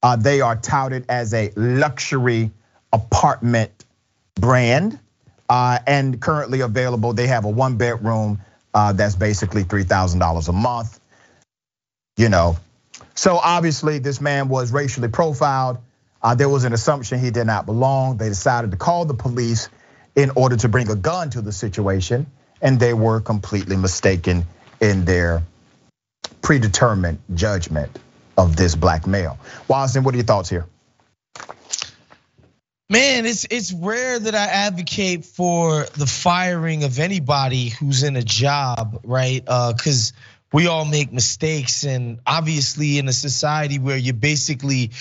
[0.01, 2.51] Uh, they are touted as a luxury
[2.93, 3.85] apartment
[4.35, 4.97] brand
[5.49, 7.13] uh, and currently available.
[7.13, 8.39] They have a one bedroom,
[8.73, 10.99] that's basically $3,000 a month.
[12.17, 12.57] You know,
[13.15, 15.77] so obviously this man was racially profiled.
[16.21, 18.17] Uh, there was an assumption he did not belong.
[18.17, 19.69] They decided to call the police
[20.15, 22.27] in order to bring a gun to the situation,
[22.62, 24.45] and they were completely mistaken
[24.81, 25.43] in their
[26.41, 27.97] predetermined judgment
[28.39, 29.38] of this black male.
[29.67, 30.65] Watson, what are your thoughts here?
[32.89, 38.23] Man, it's it's rare that I advocate for the firing of anybody who's in a
[38.23, 39.43] job, right?
[39.43, 40.19] Because uh,
[40.54, 44.91] we all make mistakes, and obviously, in a society where you're basically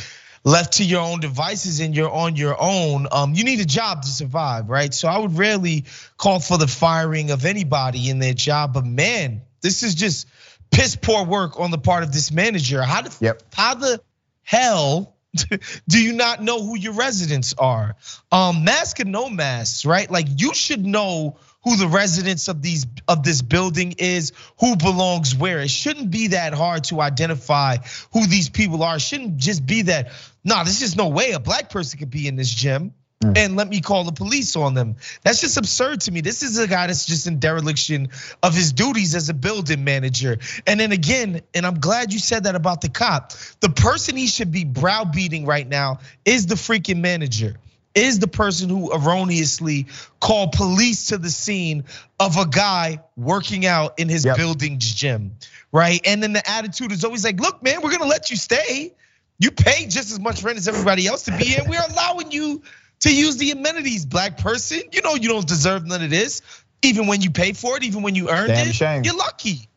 [0.45, 4.03] left to your own devices and you're on your own, um, you need a job
[4.03, 4.93] to survive, right?
[4.93, 5.85] So I would rarely
[6.17, 10.27] call for the firing of anybody in their job, but man, this is just
[10.71, 12.83] piss poor work on the part of this manager.
[12.83, 13.43] How the yep.
[13.55, 14.01] how the
[14.43, 15.17] hell
[15.89, 17.97] do you not know who your residents are?
[18.33, 20.11] Um, mask and no masks, right?
[20.11, 25.35] Like you should know who the residents of these of this building is, who belongs
[25.35, 25.61] where.
[25.61, 27.79] It shouldn't be that hard to identify
[28.13, 28.97] who these people are.
[28.97, 30.13] It shouldn't just be that.
[30.45, 32.95] Nah, there's just no way a black person could be in this gym.
[33.23, 33.37] Mm.
[33.37, 34.95] and let me call the police on them.
[35.25, 36.21] That's just absurd to me.
[36.21, 38.11] This is a guy that's just in dereliction
[38.45, 40.39] of his duties as a building manager.
[40.69, 43.33] And then again, and I'm glad you said that about the cop.
[43.59, 47.57] The person he should be browbeating right now is the freaking manager.
[47.93, 49.87] Is the person who erroneously
[50.21, 51.85] called police to the scene
[52.21, 54.37] of a guy working out in his yep.
[54.37, 55.33] building's gym,
[55.73, 56.01] right?
[56.07, 58.95] And then the attitude is always like, look, man, we're gonna let you stay.
[59.41, 61.65] You pay just as much rent as everybody else to be here.
[61.67, 62.63] We're allowing you
[63.01, 64.83] to use the amenities, black person.
[64.93, 66.43] You know you don't deserve none of this,
[66.83, 68.75] even when you pay for it, even when you earned Damn it.
[68.75, 69.05] Shame.
[69.05, 69.69] You're lucky.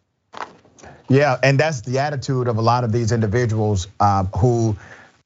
[1.10, 4.78] Yeah, and that's the attitude of a lot of these individuals uh, who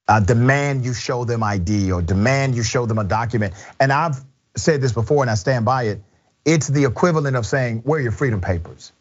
[0.08, 3.54] uh, demand you show them ID or demand you show them a document.
[3.80, 4.20] And I've
[4.56, 6.02] said this before, and I stand by it.
[6.44, 8.92] It's the equivalent of saying, "Where are your freedom papers?"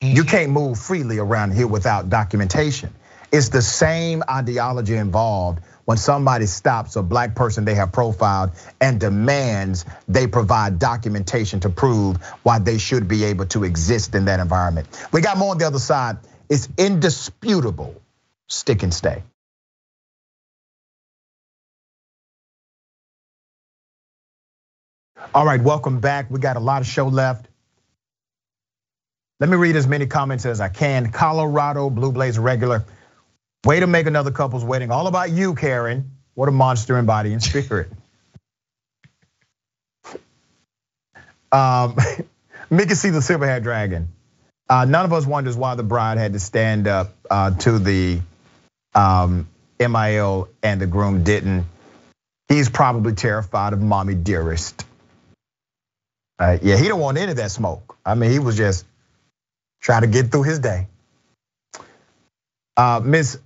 [0.00, 0.16] Mm-hmm.
[0.16, 2.92] You can't move freely around here without documentation.
[3.30, 9.00] It's the same ideology involved when somebody stops a black person they have profiled and
[9.00, 14.40] demands they provide documentation to prove why they should be able to exist in that
[14.40, 14.88] environment.
[15.12, 16.18] We got more on the other side.
[16.48, 18.00] It's indisputable.
[18.48, 19.22] Stick and stay.
[25.34, 26.30] All right, welcome back.
[26.30, 27.46] We got a lot of show left.
[29.40, 31.10] Let me read as many comments as I can.
[31.10, 32.84] Colorado Blue Blaze regular.
[33.64, 36.10] Way to make another couple's wedding all about you, Karen.
[36.34, 37.90] What a monster in body and spirit.
[41.52, 41.96] um,
[42.70, 44.08] Mickey see the silverhead dragon.
[44.68, 48.20] Uh, none of us wonders why the bride had to stand up uh, to the
[48.94, 49.46] um,
[49.78, 51.66] MIL and the groom didn't.
[52.48, 54.84] He's probably terrified of mommy dearest.
[56.38, 57.96] Uh, yeah, he don't want any of that smoke.
[58.04, 58.84] I mean, he was just
[59.80, 60.88] trying to get through his day.
[62.76, 63.38] Uh, Miss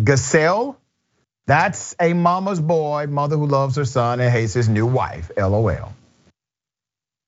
[0.00, 0.78] Gazelle,
[1.46, 5.92] that's a mama's boy, mother who loves her son and hates his new wife, LOL.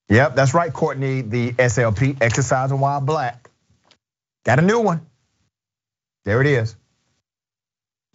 [0.09, 3.50] Yep, that's right, Courtney, the SLP, exercising while black.
[4.44, 5.07] Got a new one.
[6.24, 6.77] There it is.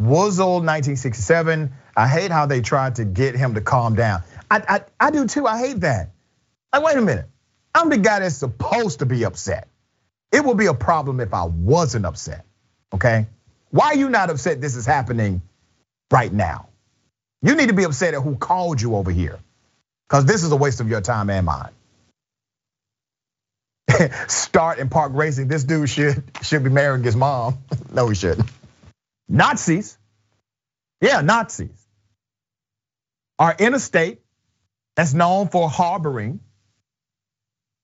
[0.02, 1.72] Woozle 1967.
[1.96, 4.24] I hate how they tried to get him to calm down.
[4.50, 6.12] I, I, I do too, I hate that.
[6.72, 7.26] Like, wait a minute.
[7.76, 9.68] I'm the guy that's supposed to be upset.
[10.32, 12.46] It would be a problem if I wasn't upset,
[12.94, 13.28] okay?
[13.72, 15.42] Why are you not upset this is happening
[16.12, 16.70] right now?
[17.42, 19.40] You need to be upset at who called you over here.
[20.08, 21.72] Because this is a waste of your time and mine.
[24.28, 25.48] Start and park racing.
[25.48, 27.60] This dude should should be marrying his mom.
[27.94, 28.50] no, he shouldn't.
[29.30, 29.98] Nazis.
[31.02, 31.70] Yeah, Nazis.
[33.40, 34.22] Are interstate
[34.96, 36.40] that's known for harboring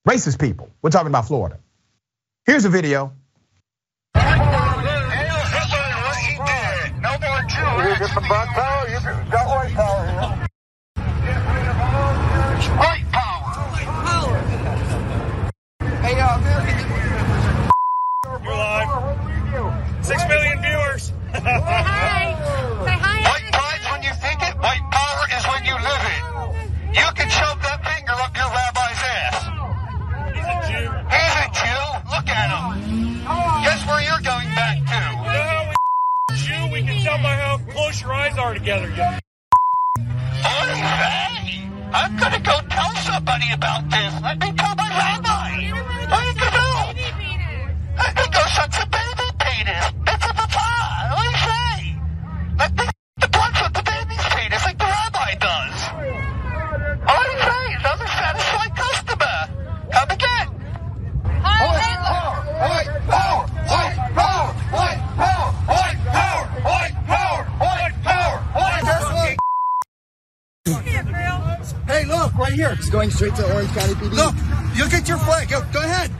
[0.07, 0.69] racist people.
[0.81, 1.59] We're talking about Florida.
[2.45, 3.13] Here's a video
[7.77, 8.99] get some black power, you
[9.31, 10.14] got white power
[73.31, 74.11] straight to Orange County PD.
[74.13, 74.35] Look,
[74.75, 75.49] you'll get your flag.
[75.49, 76.11] Go, go ahead.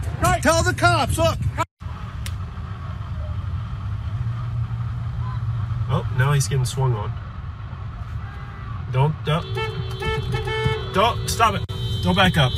[0.41, 1.17] Tell the cops.
[1.17, 1.37] Look.
[5.87, 7.13] Oh, now he's getting swung on.
[8.91, 9.45] Don't, don't,
[10.93, 11.63] don't, stop it.
[12.03, 12.51] Don't back up.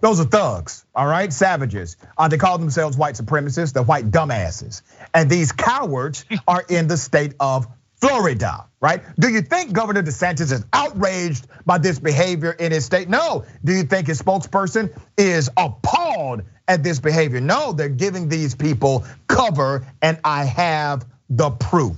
[0.00, 1.96] Those are thugs, all right, savages.
[2.18, 4.82] Uh, they call themselves white supremacists, they're white dumbasses.
[5.14, 7.66] And these cowards are in the state of
[8.00, 9.02] Florida, right?
[9.18, 13.08] Do you think Governor DeSantis is outraged by this behavior in his state?
[13.08, 13.44] No.
[13.64, 17.40] Do you think his spokesperson is appalled at this behavior?
[17.40, 21.96] No, they're giving these people cover, and I have the proof.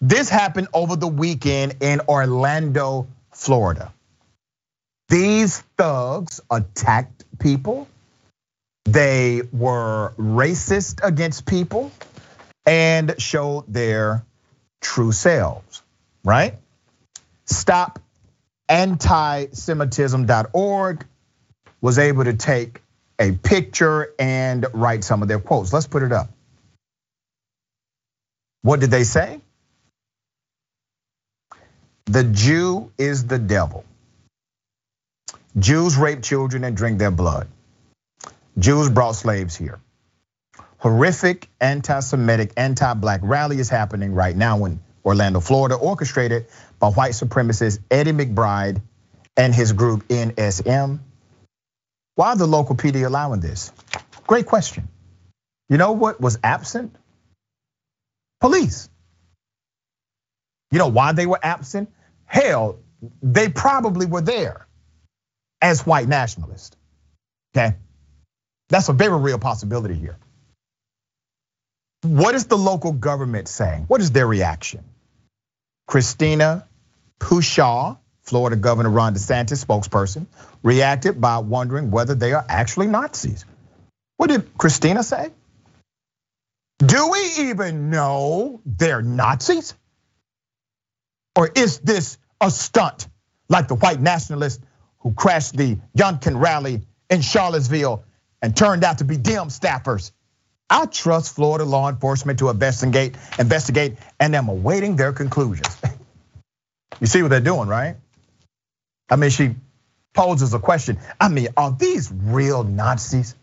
[0.00, 3.92] This happened over the weekend in Orlando, Florida.
[5.08, 7.86] These thugs attacked people.
[8.86, 11.92] They were racist against people
[12.66, 14.24] and showed their
[14.82, 15.82] true selves,
[16.24, 16.54] right?
[17.46, 18.00] Stop
[18.68, 21.06] antisemitism.org
[21.80, 22.82] was able to take
[23.18, 25.72] a picture and write some of their quotes.
[25.72, 26.28] Let's put it up.
[28.62, 29.40] What did they say?
[32.06, 33.84] The Jew is the devil.
[35.58, 37.48] Jews rape children and drink their blood.
[38.58, 39.80] Jews brought slaves here.
[40.82, 46.46] Horrific anti Semitic, anti black rally is happening right now in Orlando, Florida, orchestrated
[46.80, 48.82] by white supremacist Eddie McBride
[49.36, 50.98] and his group NSM.
[52.16, 53.72] Why the local PD allowing this?
[54.26, 54.88] Great question.
[55.68, 56.96] You know what was absent?
[58.40, 58.88] Police.
[60.72, 61.90] You know why they were absent?
[62.24, 62.80] Hell,
[63.22, 64.66] they probably were there
[65.60, 66.76] as white nationalists.
[67.54, 67.76] Okay?
[68.68, 70.18] That's a very real possibility here.
[72.02, 73.84] What is the local government saying?
[73.88, 74.84] What is their reaction?
[75.86, 76.66] Christina
[77.20, 80.26] Pushaw, Florida Governor Ron DeSantis spokesperson,
[80.62, 83.44] reacted by wondering whether they are actually Nazis.
[84.16, 85.30] What did Christina say?
[86.78, 89.74] Do we even know they're Nazis?
[91.36, 93.06] Or is this a stunt
[93.48, 94.60] like the white nationalists
[94.98, 98.04] who crashed the Youngkin rally in Charlottesville
[98.40, 100.10] and turned out to be Dem staffers.
[100.72, 105.76] I trust Florida law enforcement to investigate, investigate, and I'm awaiting their conclusions.
[107.00, 107.96] you see what they're doing, right?
[109.10, 109.54] I mean, she
[110.14, 110.98] poses a question.
[111.20, 113.34] I mean, are these real Nazis?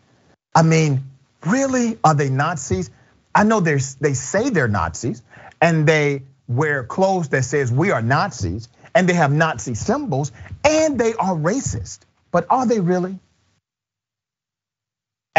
[0.56, 1.04] I mean,
[1.46, 2.90] really, are they Nazis?
[3.36, 5.22] I know they they say they're Nazis,
[5.62, 10.32] and they wear clothes that says we are Nazis, and they have Nazi symbols
[10.64, 12.00] and they are racist.
[12.32, 13.20] But are they really?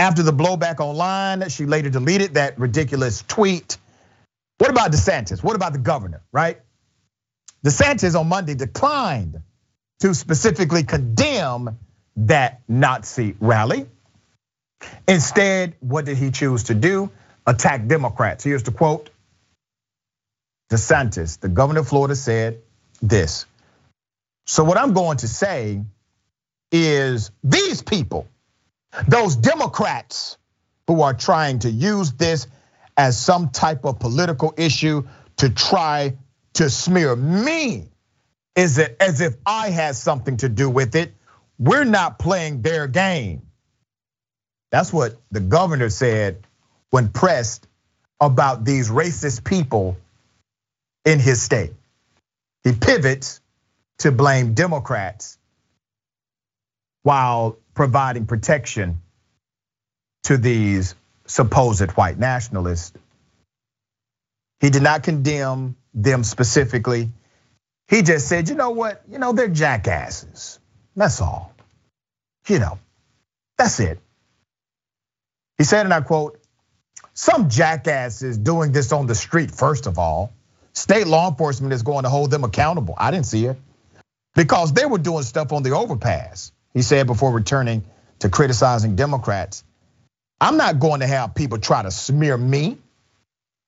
[0.01, 3.77] After the blowback online, she later deleted that ridiculous tweet.
[4.59, 5.45] What about DeSantis?
[5.45, 6.61] What about the governor, right?
[7.67, 9.43] DeSantis on Monday declined
[10.01, 11.79] to specifically condemn
[12.17, 13.87] that Nazi rally.
[15.07, 17.11] Instead, what did he choose to do?
[17.47, 18.45] Attack Democrats.
[18.45, 19.11] Here's the quote
[20.73, 22.63] DeSantis, the governor of Florida, said
[23.03, 23.47] this
[24.47, 25.85] so, what I'm going to say
[26.73, 28.27] is these people,
[29.09, 30.39] those Democrats
[30.87, 32.47] who are trying to use this
[32.97, 36.17] as some type of political issue to try
[36.55, 37.89] to smear me
[38.57, 41.13] is it as if I had something to do with it.
[41.59, 43.43] We're not playing their game.
[44.71, 46.47] That's what the governor said
[46.91, 47.67] when pressed
[48.21, 49.97] about these racist people
[51.05, 51.73] in his state.
[52.65, 53.41] He pivots
[53.99, 55.39] to blame Democrats
[57.03, 59.01] while providing protection
[60.25, 60.95] to these
[61.27, 62.93] supposed white nationalists.
[64.61, 67.11] He did not condemn them specifically.
[67.89, 69.03] He just said, you know what?
[69.11, 70.59] You know, they're jackasses.
[70.95, 71.53] That's all.
[72.49, 72.79] You know,
[73.57, 73.99] that's it.
[75.59, 76.39] He said, and I quote,
[77.15, 80.33] some jackasses doing this on the street, first of all.
[80.73, 82.95] State law enforcement is going to hold them accountable.
[82.97, 83.57] I didn't see it
[84.35, 86.53] because they were doing stuff on the overpass.
[86.75, 87.85] He said before returning
[88.21, 89.65] to criticizing Democrats.
[90.41, 92.79] I'm not going to have people try to smear me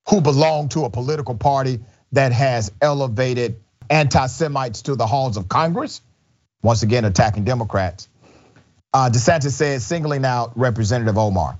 [0.08, 1.80] who belong to a political party
[2.12, 6.00] that has elevated anti Semites to the halls of Congress,
[6.62, 8.08] once again attacking Democrats.
[8.94, 11.58] Uh, DeSantis said, singling out Representative Omar.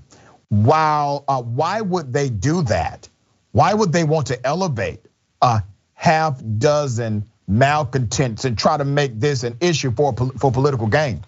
[0.49, 3.09] While, uh, why would they do that?
[3.51, 4.99] Why would they want to elevate
[5.41, 5.63] a
[5.93, 11.23] half dozen malcontents and try to make this an issue for, for political gain.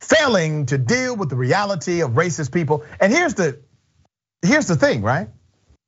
[0.00, 2.84] Failing to deal with the reality of racist people.
[3.00, 3.60] And here's the
[4.42, 5.28] here's the thing, right?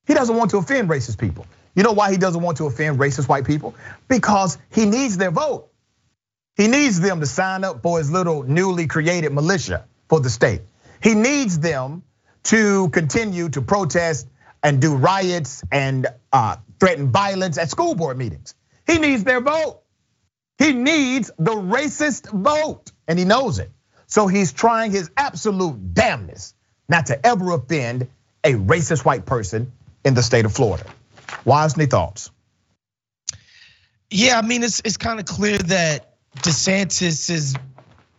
[0.06, 1.46] He doesn't want to offend racist people.
[1.74, 3.74] You know why he doesn't want to offend racist white people?
[4.08, 5.70] Because he needs their vote.
[6.56, 10.60] He needs them to sign up for his little newly created militia for the state.
[11.02, 12.02] He needs them
[12.44, 14.28] to continue to protest
[14.62, 18.56] and do riots and uh, threaten violence at school board meetings.
[18.88, 19.82] He needs their vote.
[20.58, 23.70] He needs the racist vote, and he knows it.
[24.08, 26.54] So he's trying his absolute damnness
[26.88, 28.08] not to ever offend
[28.42, 29.70] a racist white person
[30.04, 30.84] in the state of Florida.
[31.44, 32.32] Wos, any thoughts?
[34.10, 37.54] Yeah, I mean, it's it's kind of clear that DeSantis has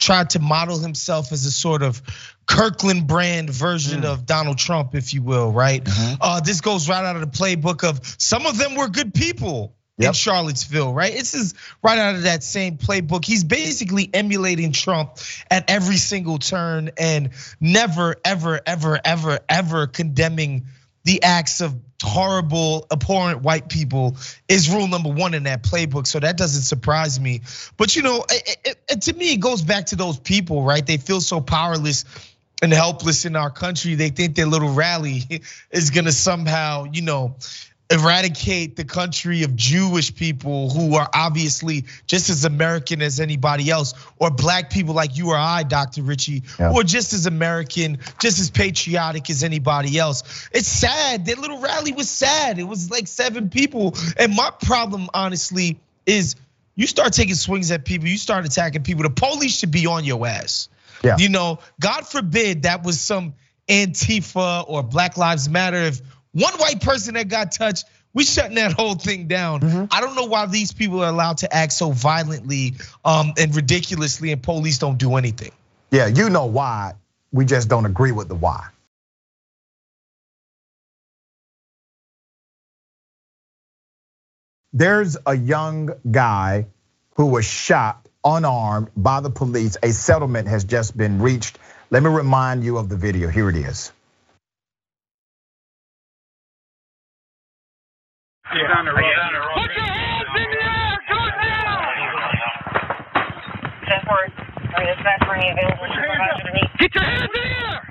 [0.04, 2.02] tried to model himself as a sort of
[2.46, 4.06] Kirkland brand version mm.
[4.06, 5.84] of Donald Trump, if you will, right?
[5.84, 6.16] Mm-hmm.
[6.20, 9.74] Uh, this goes right out of the playbook of some of them were good people
[9.98, 10.10] yep.
[10.10, 11.14] in Charlottesville, right?
[11.14, 13.24] This is right out of that same playbook.
[13.26, 15.18] He's basically emulating Trump
[15.50, 17.30] at every single turn and
[17.62, 20.66] never, ever, ever, ever, ever condemning
[21.04, 26.08] the acts of horrible, abhorrent white people is rule number one in that playbook.
[26.08, 27.42] So that doesn't surprise me.
[27.78, 30.86] But you know, it, it, to me, it goes back to those people, right?
[30.86, 32.06] They feel so powerless
[32.62, 33.96] and helpless in our country.
[33.96, 35.42] They think their little rally
[35.72, 37.36] is gonna somehow, you know,
[37.94, 43.94] eradicate the country of Jewish people who are obviously just as American as anybody else,
[44.18, 46.02] or black people like you or I, Dr.
[46.02, 46.72] Richey, yeah.
[46.72, 50.50] who are just as American, just as patriotic as anybody else.
[50.52, 51.26] It's sad.
[51.26, 52.58] Their little rally was sad.
[52.58, 53.96] It was like seven people.
[54.18, 56.36] And my problem, honestly, is
[56.76, 59.04] you start taking swings at people, you start attacking people.
[59.04, 60.68] The police should be on your ass.
[61.04, 61.18] Yeah.
[61.18, 63.36] You know, God forbid that was some
[63.68, 66.02] Antifa or Black Lives Matter if
[66.34, 69.62] one white person that got touched, we shutting that whole thing down.
[69.62, 69.86] Mm-hmm.
[69.90, 72.74] I don't know why these people are allowed to act so violently
[73.04, 75.52] um, and ridiculously, and police don't do anything.
[75.90, 76.94] Yeah, you know why.
[77.32, 78.68] We just don't agree with the why.
[84.74, 86.66] There's a young guy
[87.16, 89.78] who was shot unarmed by the police.
[89.84, 91.60] A settlement has just been reached.
[91.92, 93.30] Let me remind you of the video.
[93.30, 93.92] Here it is.
[98.54, 99.04] He's on the road.
[99.56, 101.00] Put your hands in the air.
[101.10, 101.80] Do it now.
[106.80, 107.82] Get your hands in the air.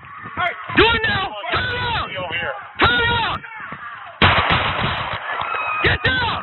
[0.77, 1.33] Do it now.
[1.53, 2.11] Turn around.
[2.81, 3.43] Turn around.
[5.85, 6.43] Get down.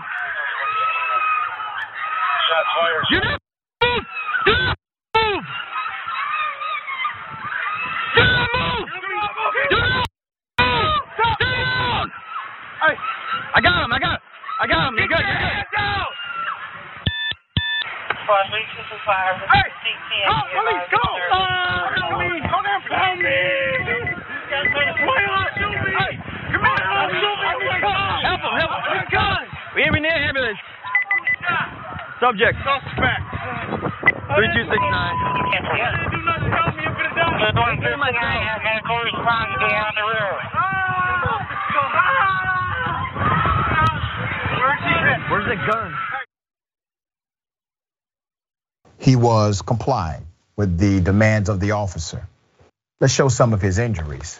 [2.47, 3.05] Shots fired.
[3.11, 3.39] You not
[3.83, 4.05] move.
[4.45, 4.77] Do not
[5.15, 5.45] move.
[8.15, 8.89] Do not move.
[9.71, 10.07] Do not
[10.59, 11.03] move.
[11.35, 12.11] Stay down.
[12.81, 12.95] Hey.
[13.55, 13.91] I got him.
[13.93, 14.19] I got.
[14.19, 14.25] Him.
[14.61, 14.93] I got him.
[14.97, 15.19] You're good.
[15.25, 15.65] You're good.
[15.73, 16.05] Down.
[19.49, 19.65] Hey!
[20.29, 21.01] Go, police, go!
[21.01, 22.29] Uh, help me!
[22.45, 23.41] Come down, help me!
[25.97, 26.13] Hey,
[26.53, 27.25] come on, help me!
[28.21, 29.01] Help him, help him!
[29.09, 29.41] Gun!
[29.73, 30.61] We have an ambulance.
[32.21, 32.53] Subject.
[32.61, 33.23] Suspect.
[34.29, 34.37] 3269.
[34.37, 36.53] You didn't do nothing.
[36.53, 36.85] Help me.
[36.85, 37.49] I'm gonna die.
[37.49, 40.37] The 159 has had correspondence on the rear.
[45.29, 45.93] Where's the gun?
[48.99, 52.27] He was complying with the demands of the officer.
[52.99, 54.39] Let's show some of his injuries.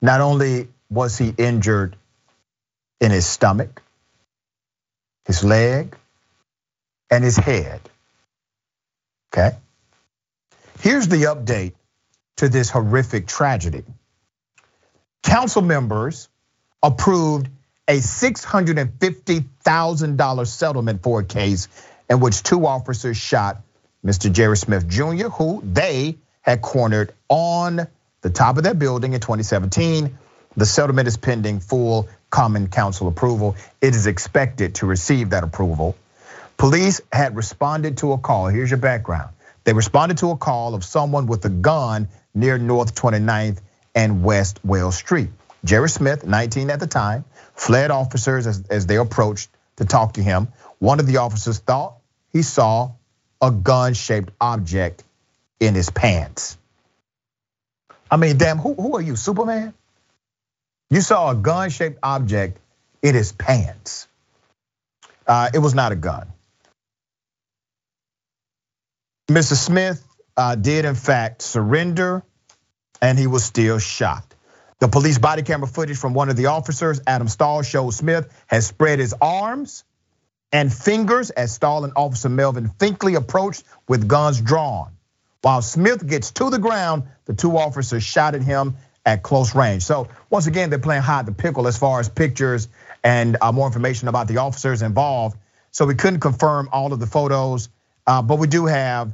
[0.00, 1.96] Not only was he injured
[3.00, 3.82] in his stomach,
[5.26, 5.96] his leg,
[7.10, 7.80] and his head.
[9.32, 9.56] Okay?
[10.80, 11.74] Here's the update
[12.36, 13.84] to this horrific tragedy.
[15.22, 16.28] Council members
[16.82, 17.48] approved
[17.86, 21.68] a $650,000 settlement for a case
[22.08, 23.60] in which two officers shot
[24.04, 24.32] Mr.
[24.32, 27.86] Jerry Smith Jr., who they had cornered on
[28.20, 30.18] the top of that building in 2017.
[30.56, 33.56] The settlement is pending full common council approval.
[33.80, 35.96] It is expected to receive that approval.
[36.56, 38.48] Police had responded to a call.
[38.48, 39.30] Here's your background.
[39.64, 43.60] They responded to a call of someone with a gun near North 29th
[43.94, 45.30] and West Wells Street.
[45.64, 50.22] Jerry Smith, 19 at the time, fled officers as, as they approached to talk to
[50.22, 50.48] him.
[50.78, 51.96] One of the officers thought
[52.32, 52.92] he saw
[53.40, 55.04] a gun shaped object
[55.60, 56.56] in his pants.
[58.10, 59.74] I mean, damn, who, who are you, Superman?
[60.90, 62.58] You saw a gun shaped object
[63.02, 64.08] in his pants.
[65.26, 66.28] Uh, it was not a gun.
[69.28, 69.54] Mr.
[69.54, 70.02] Smith
[70.36, 72.22] uh, did, in fact, surrender
[73.02, 74.27] and he was still shot.
[74.80, 78.66] The police body camera footage from one of the officers, Adam Stahl, shows Smith has
[78.66, 79.84] spread his arms
[80.52, 84.92] and fingers as Stahl and Officer Melvin Finkley approached with guns drawn.
[85.42, 89.82] While Smith gets to the ground, the two officers shot at him at close range.
[89.82, 92.68] So once again, they're playing hide the pickle as far as pictures
[93.02, 95.36] and uh, more information about the officers involved.
[95.70, 97.68] So we couldn't confirm all of the photos,
[98.06, 99.12] uh, but we do have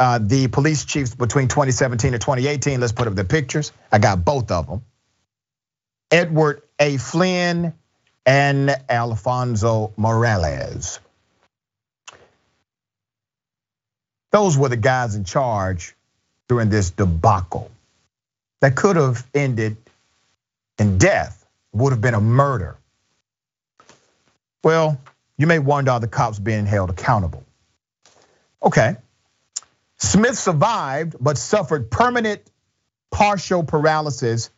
[0.00, 2.80] Uh, the police chiefs between 2017 and 2018.
[2.80, 3.70] Let's put up the pictures.
[3.92, 4.82] I got both of them.
[6.10, 6.96] Edward A.
[6.96, 7.74] Flynn
[8.24, 11.00] and Alfonso Morales.
[14.32, 15.94] Those were the guys in charge
[16.48, 17.70] during this debacle
[18.60, 19.76] that could have ended
[20.78, 22.78] in death, would have been a murder.
[24.64, 24.98] Well,
[25.36, 27.44] you may wonder are the cops being held accountable?
[28.62, 28.96] Okay.
[30.00, 32.40] Smith survived but suffered permanent
[33.10, 34.50] partial paralysis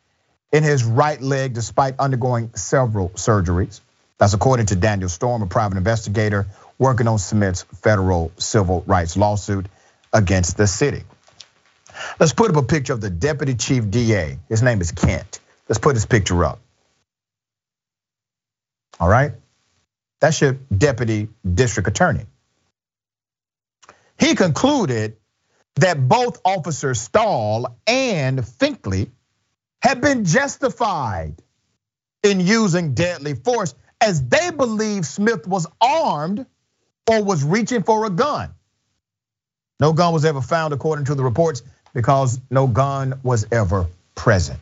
[0.53, 3.81] in his right leg despite undergoing several surgeries.
[4.19, 6.47] That's according to Daniel Storm, a private investigator
[6.79, 9.67] working on Smith's federal civil rights lawsuit
[10.13, 11.03] against the city.
[12.21, 14.39] Let's put up a picture of the deputy chief DA.
[14.49, 15.41] His name is Kent.
[15.69, 16.61] Let's put his picture up.
[19.01, 19.33] All right.
[20.21, 22.27] That's your deputy district attorney.
[24.19, 25.17] He concluded
[25.77, 29.11] that both Officer Stahl and Finkley
[29.83, 31.35] had been justified
[32.23, 36.47] in using deadly force as they believed Smith was armed
[37.11, 38.55] or was reaching for a gun.
[39.81, 41.63] No gun was ever found, according to the reports,
[41.95, 44.61] because no gun was ever present.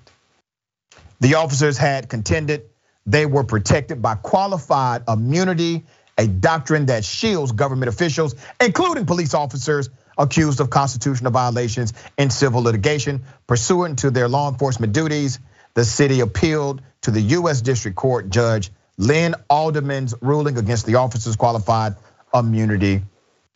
[1.21, 2.63] The officers had contended
[3.05, 5.85] they were protected by qualified immunity,
[6.17, 12.63] a doctrine that shields government officials, including police officers, accused of constitutional violations in civil
[12.63, 13.23] litigation.
[13.47, 15.39] Pursuant to their law enforcement duties,
[15.75, 21.37] the city appealed to the US District Court Judge Lynn Adelman's ruling against the officers'
[21.37, 21.95] qualified
[22.35, 23.03] immunity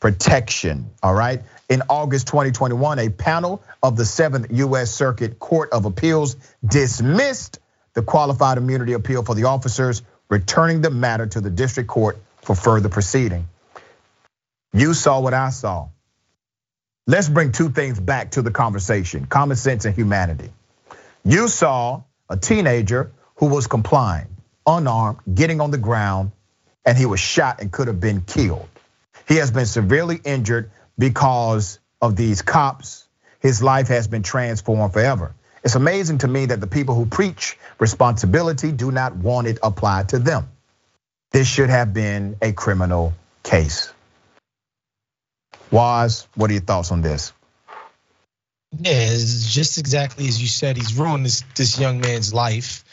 [0.00, 0.90] protection.
[1.02, 1.42] All right.
[1.68, 6.36] In August 2021, a panel of the Seventh US Circuit Court of Appeals
[6.66, 7.58] dismissed
[7.94, 12.54] the qualified immunity appeal for the officers, returning the matter to the district court for
[12.54, 13.48] further proceeding.
[14.72, 15.88] You saw what I saw.
[17.06, 20.50] Let's bring two things back to the conversation common sense and humanity.
[21.24, 24.28] You saw a teenager who was complying,
[24.66, 26.32] unarmed, getting on the ground,
[26.84, 28.68] and he was shot and could have been killed.
[29.28, 33.06] He has been severely injured because of these cops.
[33.40, 35.34] His life has been transformed forever.
[35.62, 40.10] It's amazing to me that the people who preach responsibility do not want it applied
[40.10, 40.48] to them.
[41.32, 43.93] This should have been a criminal case.
[45.70, 47.32] Wos, what are your thoughts on this?
[48.80, 50.76] Yeah, it's just exactly as you said.
[50.76, 52.84] He's ruined this this young man's life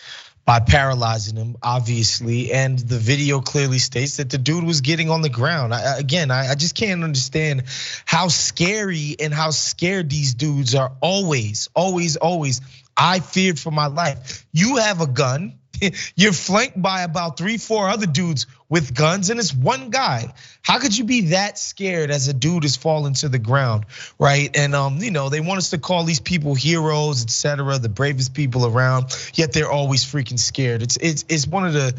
[0.46, 2.52] by paralyzing him, obviously.
[2.52, 5.74] And the video clearly states that the dude was getting on the ground.
[5.74, 7.64] I, again, I, I just can't understand
[8.06, 12.62] how scary and how scared these dudes are always, always, always.
[12.98, 14.46] I feared for my life.
[14.52, 15.60] You have a gun
[16.16, 20.34] you're flanked by about three, four other dudes with guns, and it's one guy.
[20.62, 23.86] How could you be that scared as a dude is falling to the ground,
[24.20, 24.56] right?
[24.56, 28.34] And um, you know, they want us to call these people heroes, etc., the bravest
[28.34, 30.82] people around, yet they're always freaking scared.
[30.82, 31.94] It's it's it's one of the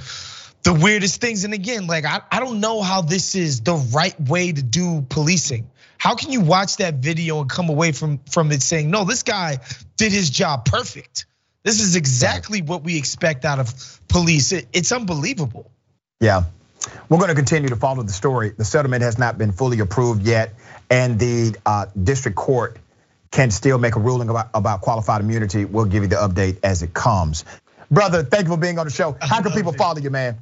[0.63, 1.45] the weirdest things.
[1.45, 5.05] And again, like I, I don't know how this is the right way to do
[5.09, 5.69] policing.
[5.99, 9.23] How can you watch that video and come away from from it saying, no, this
[9.23, 9.59] guy
[9.97, 11.27] did his job perfect?
[11.65, 14.53] This is exactly what we expect out of police.
[14.53, 15.71] It's unbelievable.
[16.21, 16.45] Yeah.
[17.09, 18.51] We're going to continue to follow the story.
[18.51, 20.55] The settlement has not been fully approved yet,
[20.91, 22.79] and the uh, district court
[23.31, 25.65] can still make a ruling about, about qualified immunity.
[25.65, 27.45] We'll give you the update as it comes.
[27.91, 29.17] Brother, thank you for being on the show.
[29.21, 30.39] How can people follow you, man?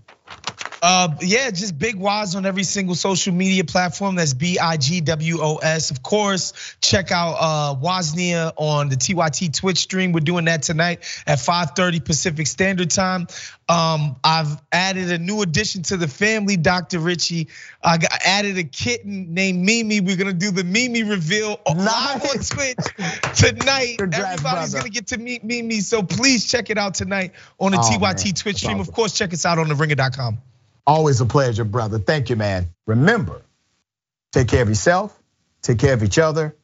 [0.82, 4.14] Uh, yeah, just Big Wos on every single social media platform.
[4.14, 5.90] That's B I G W O S.
[5.90, 10.12] Of course, check out uh, Woznia on the TYT Twitch stream.
[10.12, 13.26] We're doing that tonight at 5:30 Pacific Standard Time.
[13.68, 16.98] Um, I've added a new addition to the family, Dr.
[16.98, 17.48] Richey.
[17.82, 20.00] I got, added a kitten named Mimi.
[20.00, 21.76] We're gonna do the Mimi reveal nice.
[21.76, 23.96] live on Twitch tonight.
[24.00, 24.78] Everybody's brother.
[24.78, 28.24] gonna get to meet Mimi, so please check it out tonight on the oh, TYT
[28.24, 28.34] man.
[28.34, 28.80] Twitch stream.
[28.80, 30.40] Of course, check us out on the ringer.com.
[30.90, 32.00] Always a pleasure, brother.
[32.00, 32.66] Thank you, man.
[32.84, 33.42] Remember,
[34.32, 35.16] take care of yourself,
[35.62, 36.56] take care of each other,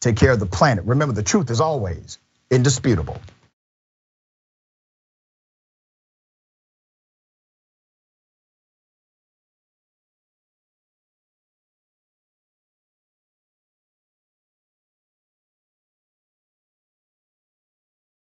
[0.00, 0.84] take care of the planet.
[0.84, 2.18] Remember, the truth is always
[2.50, 3.20] indisputable.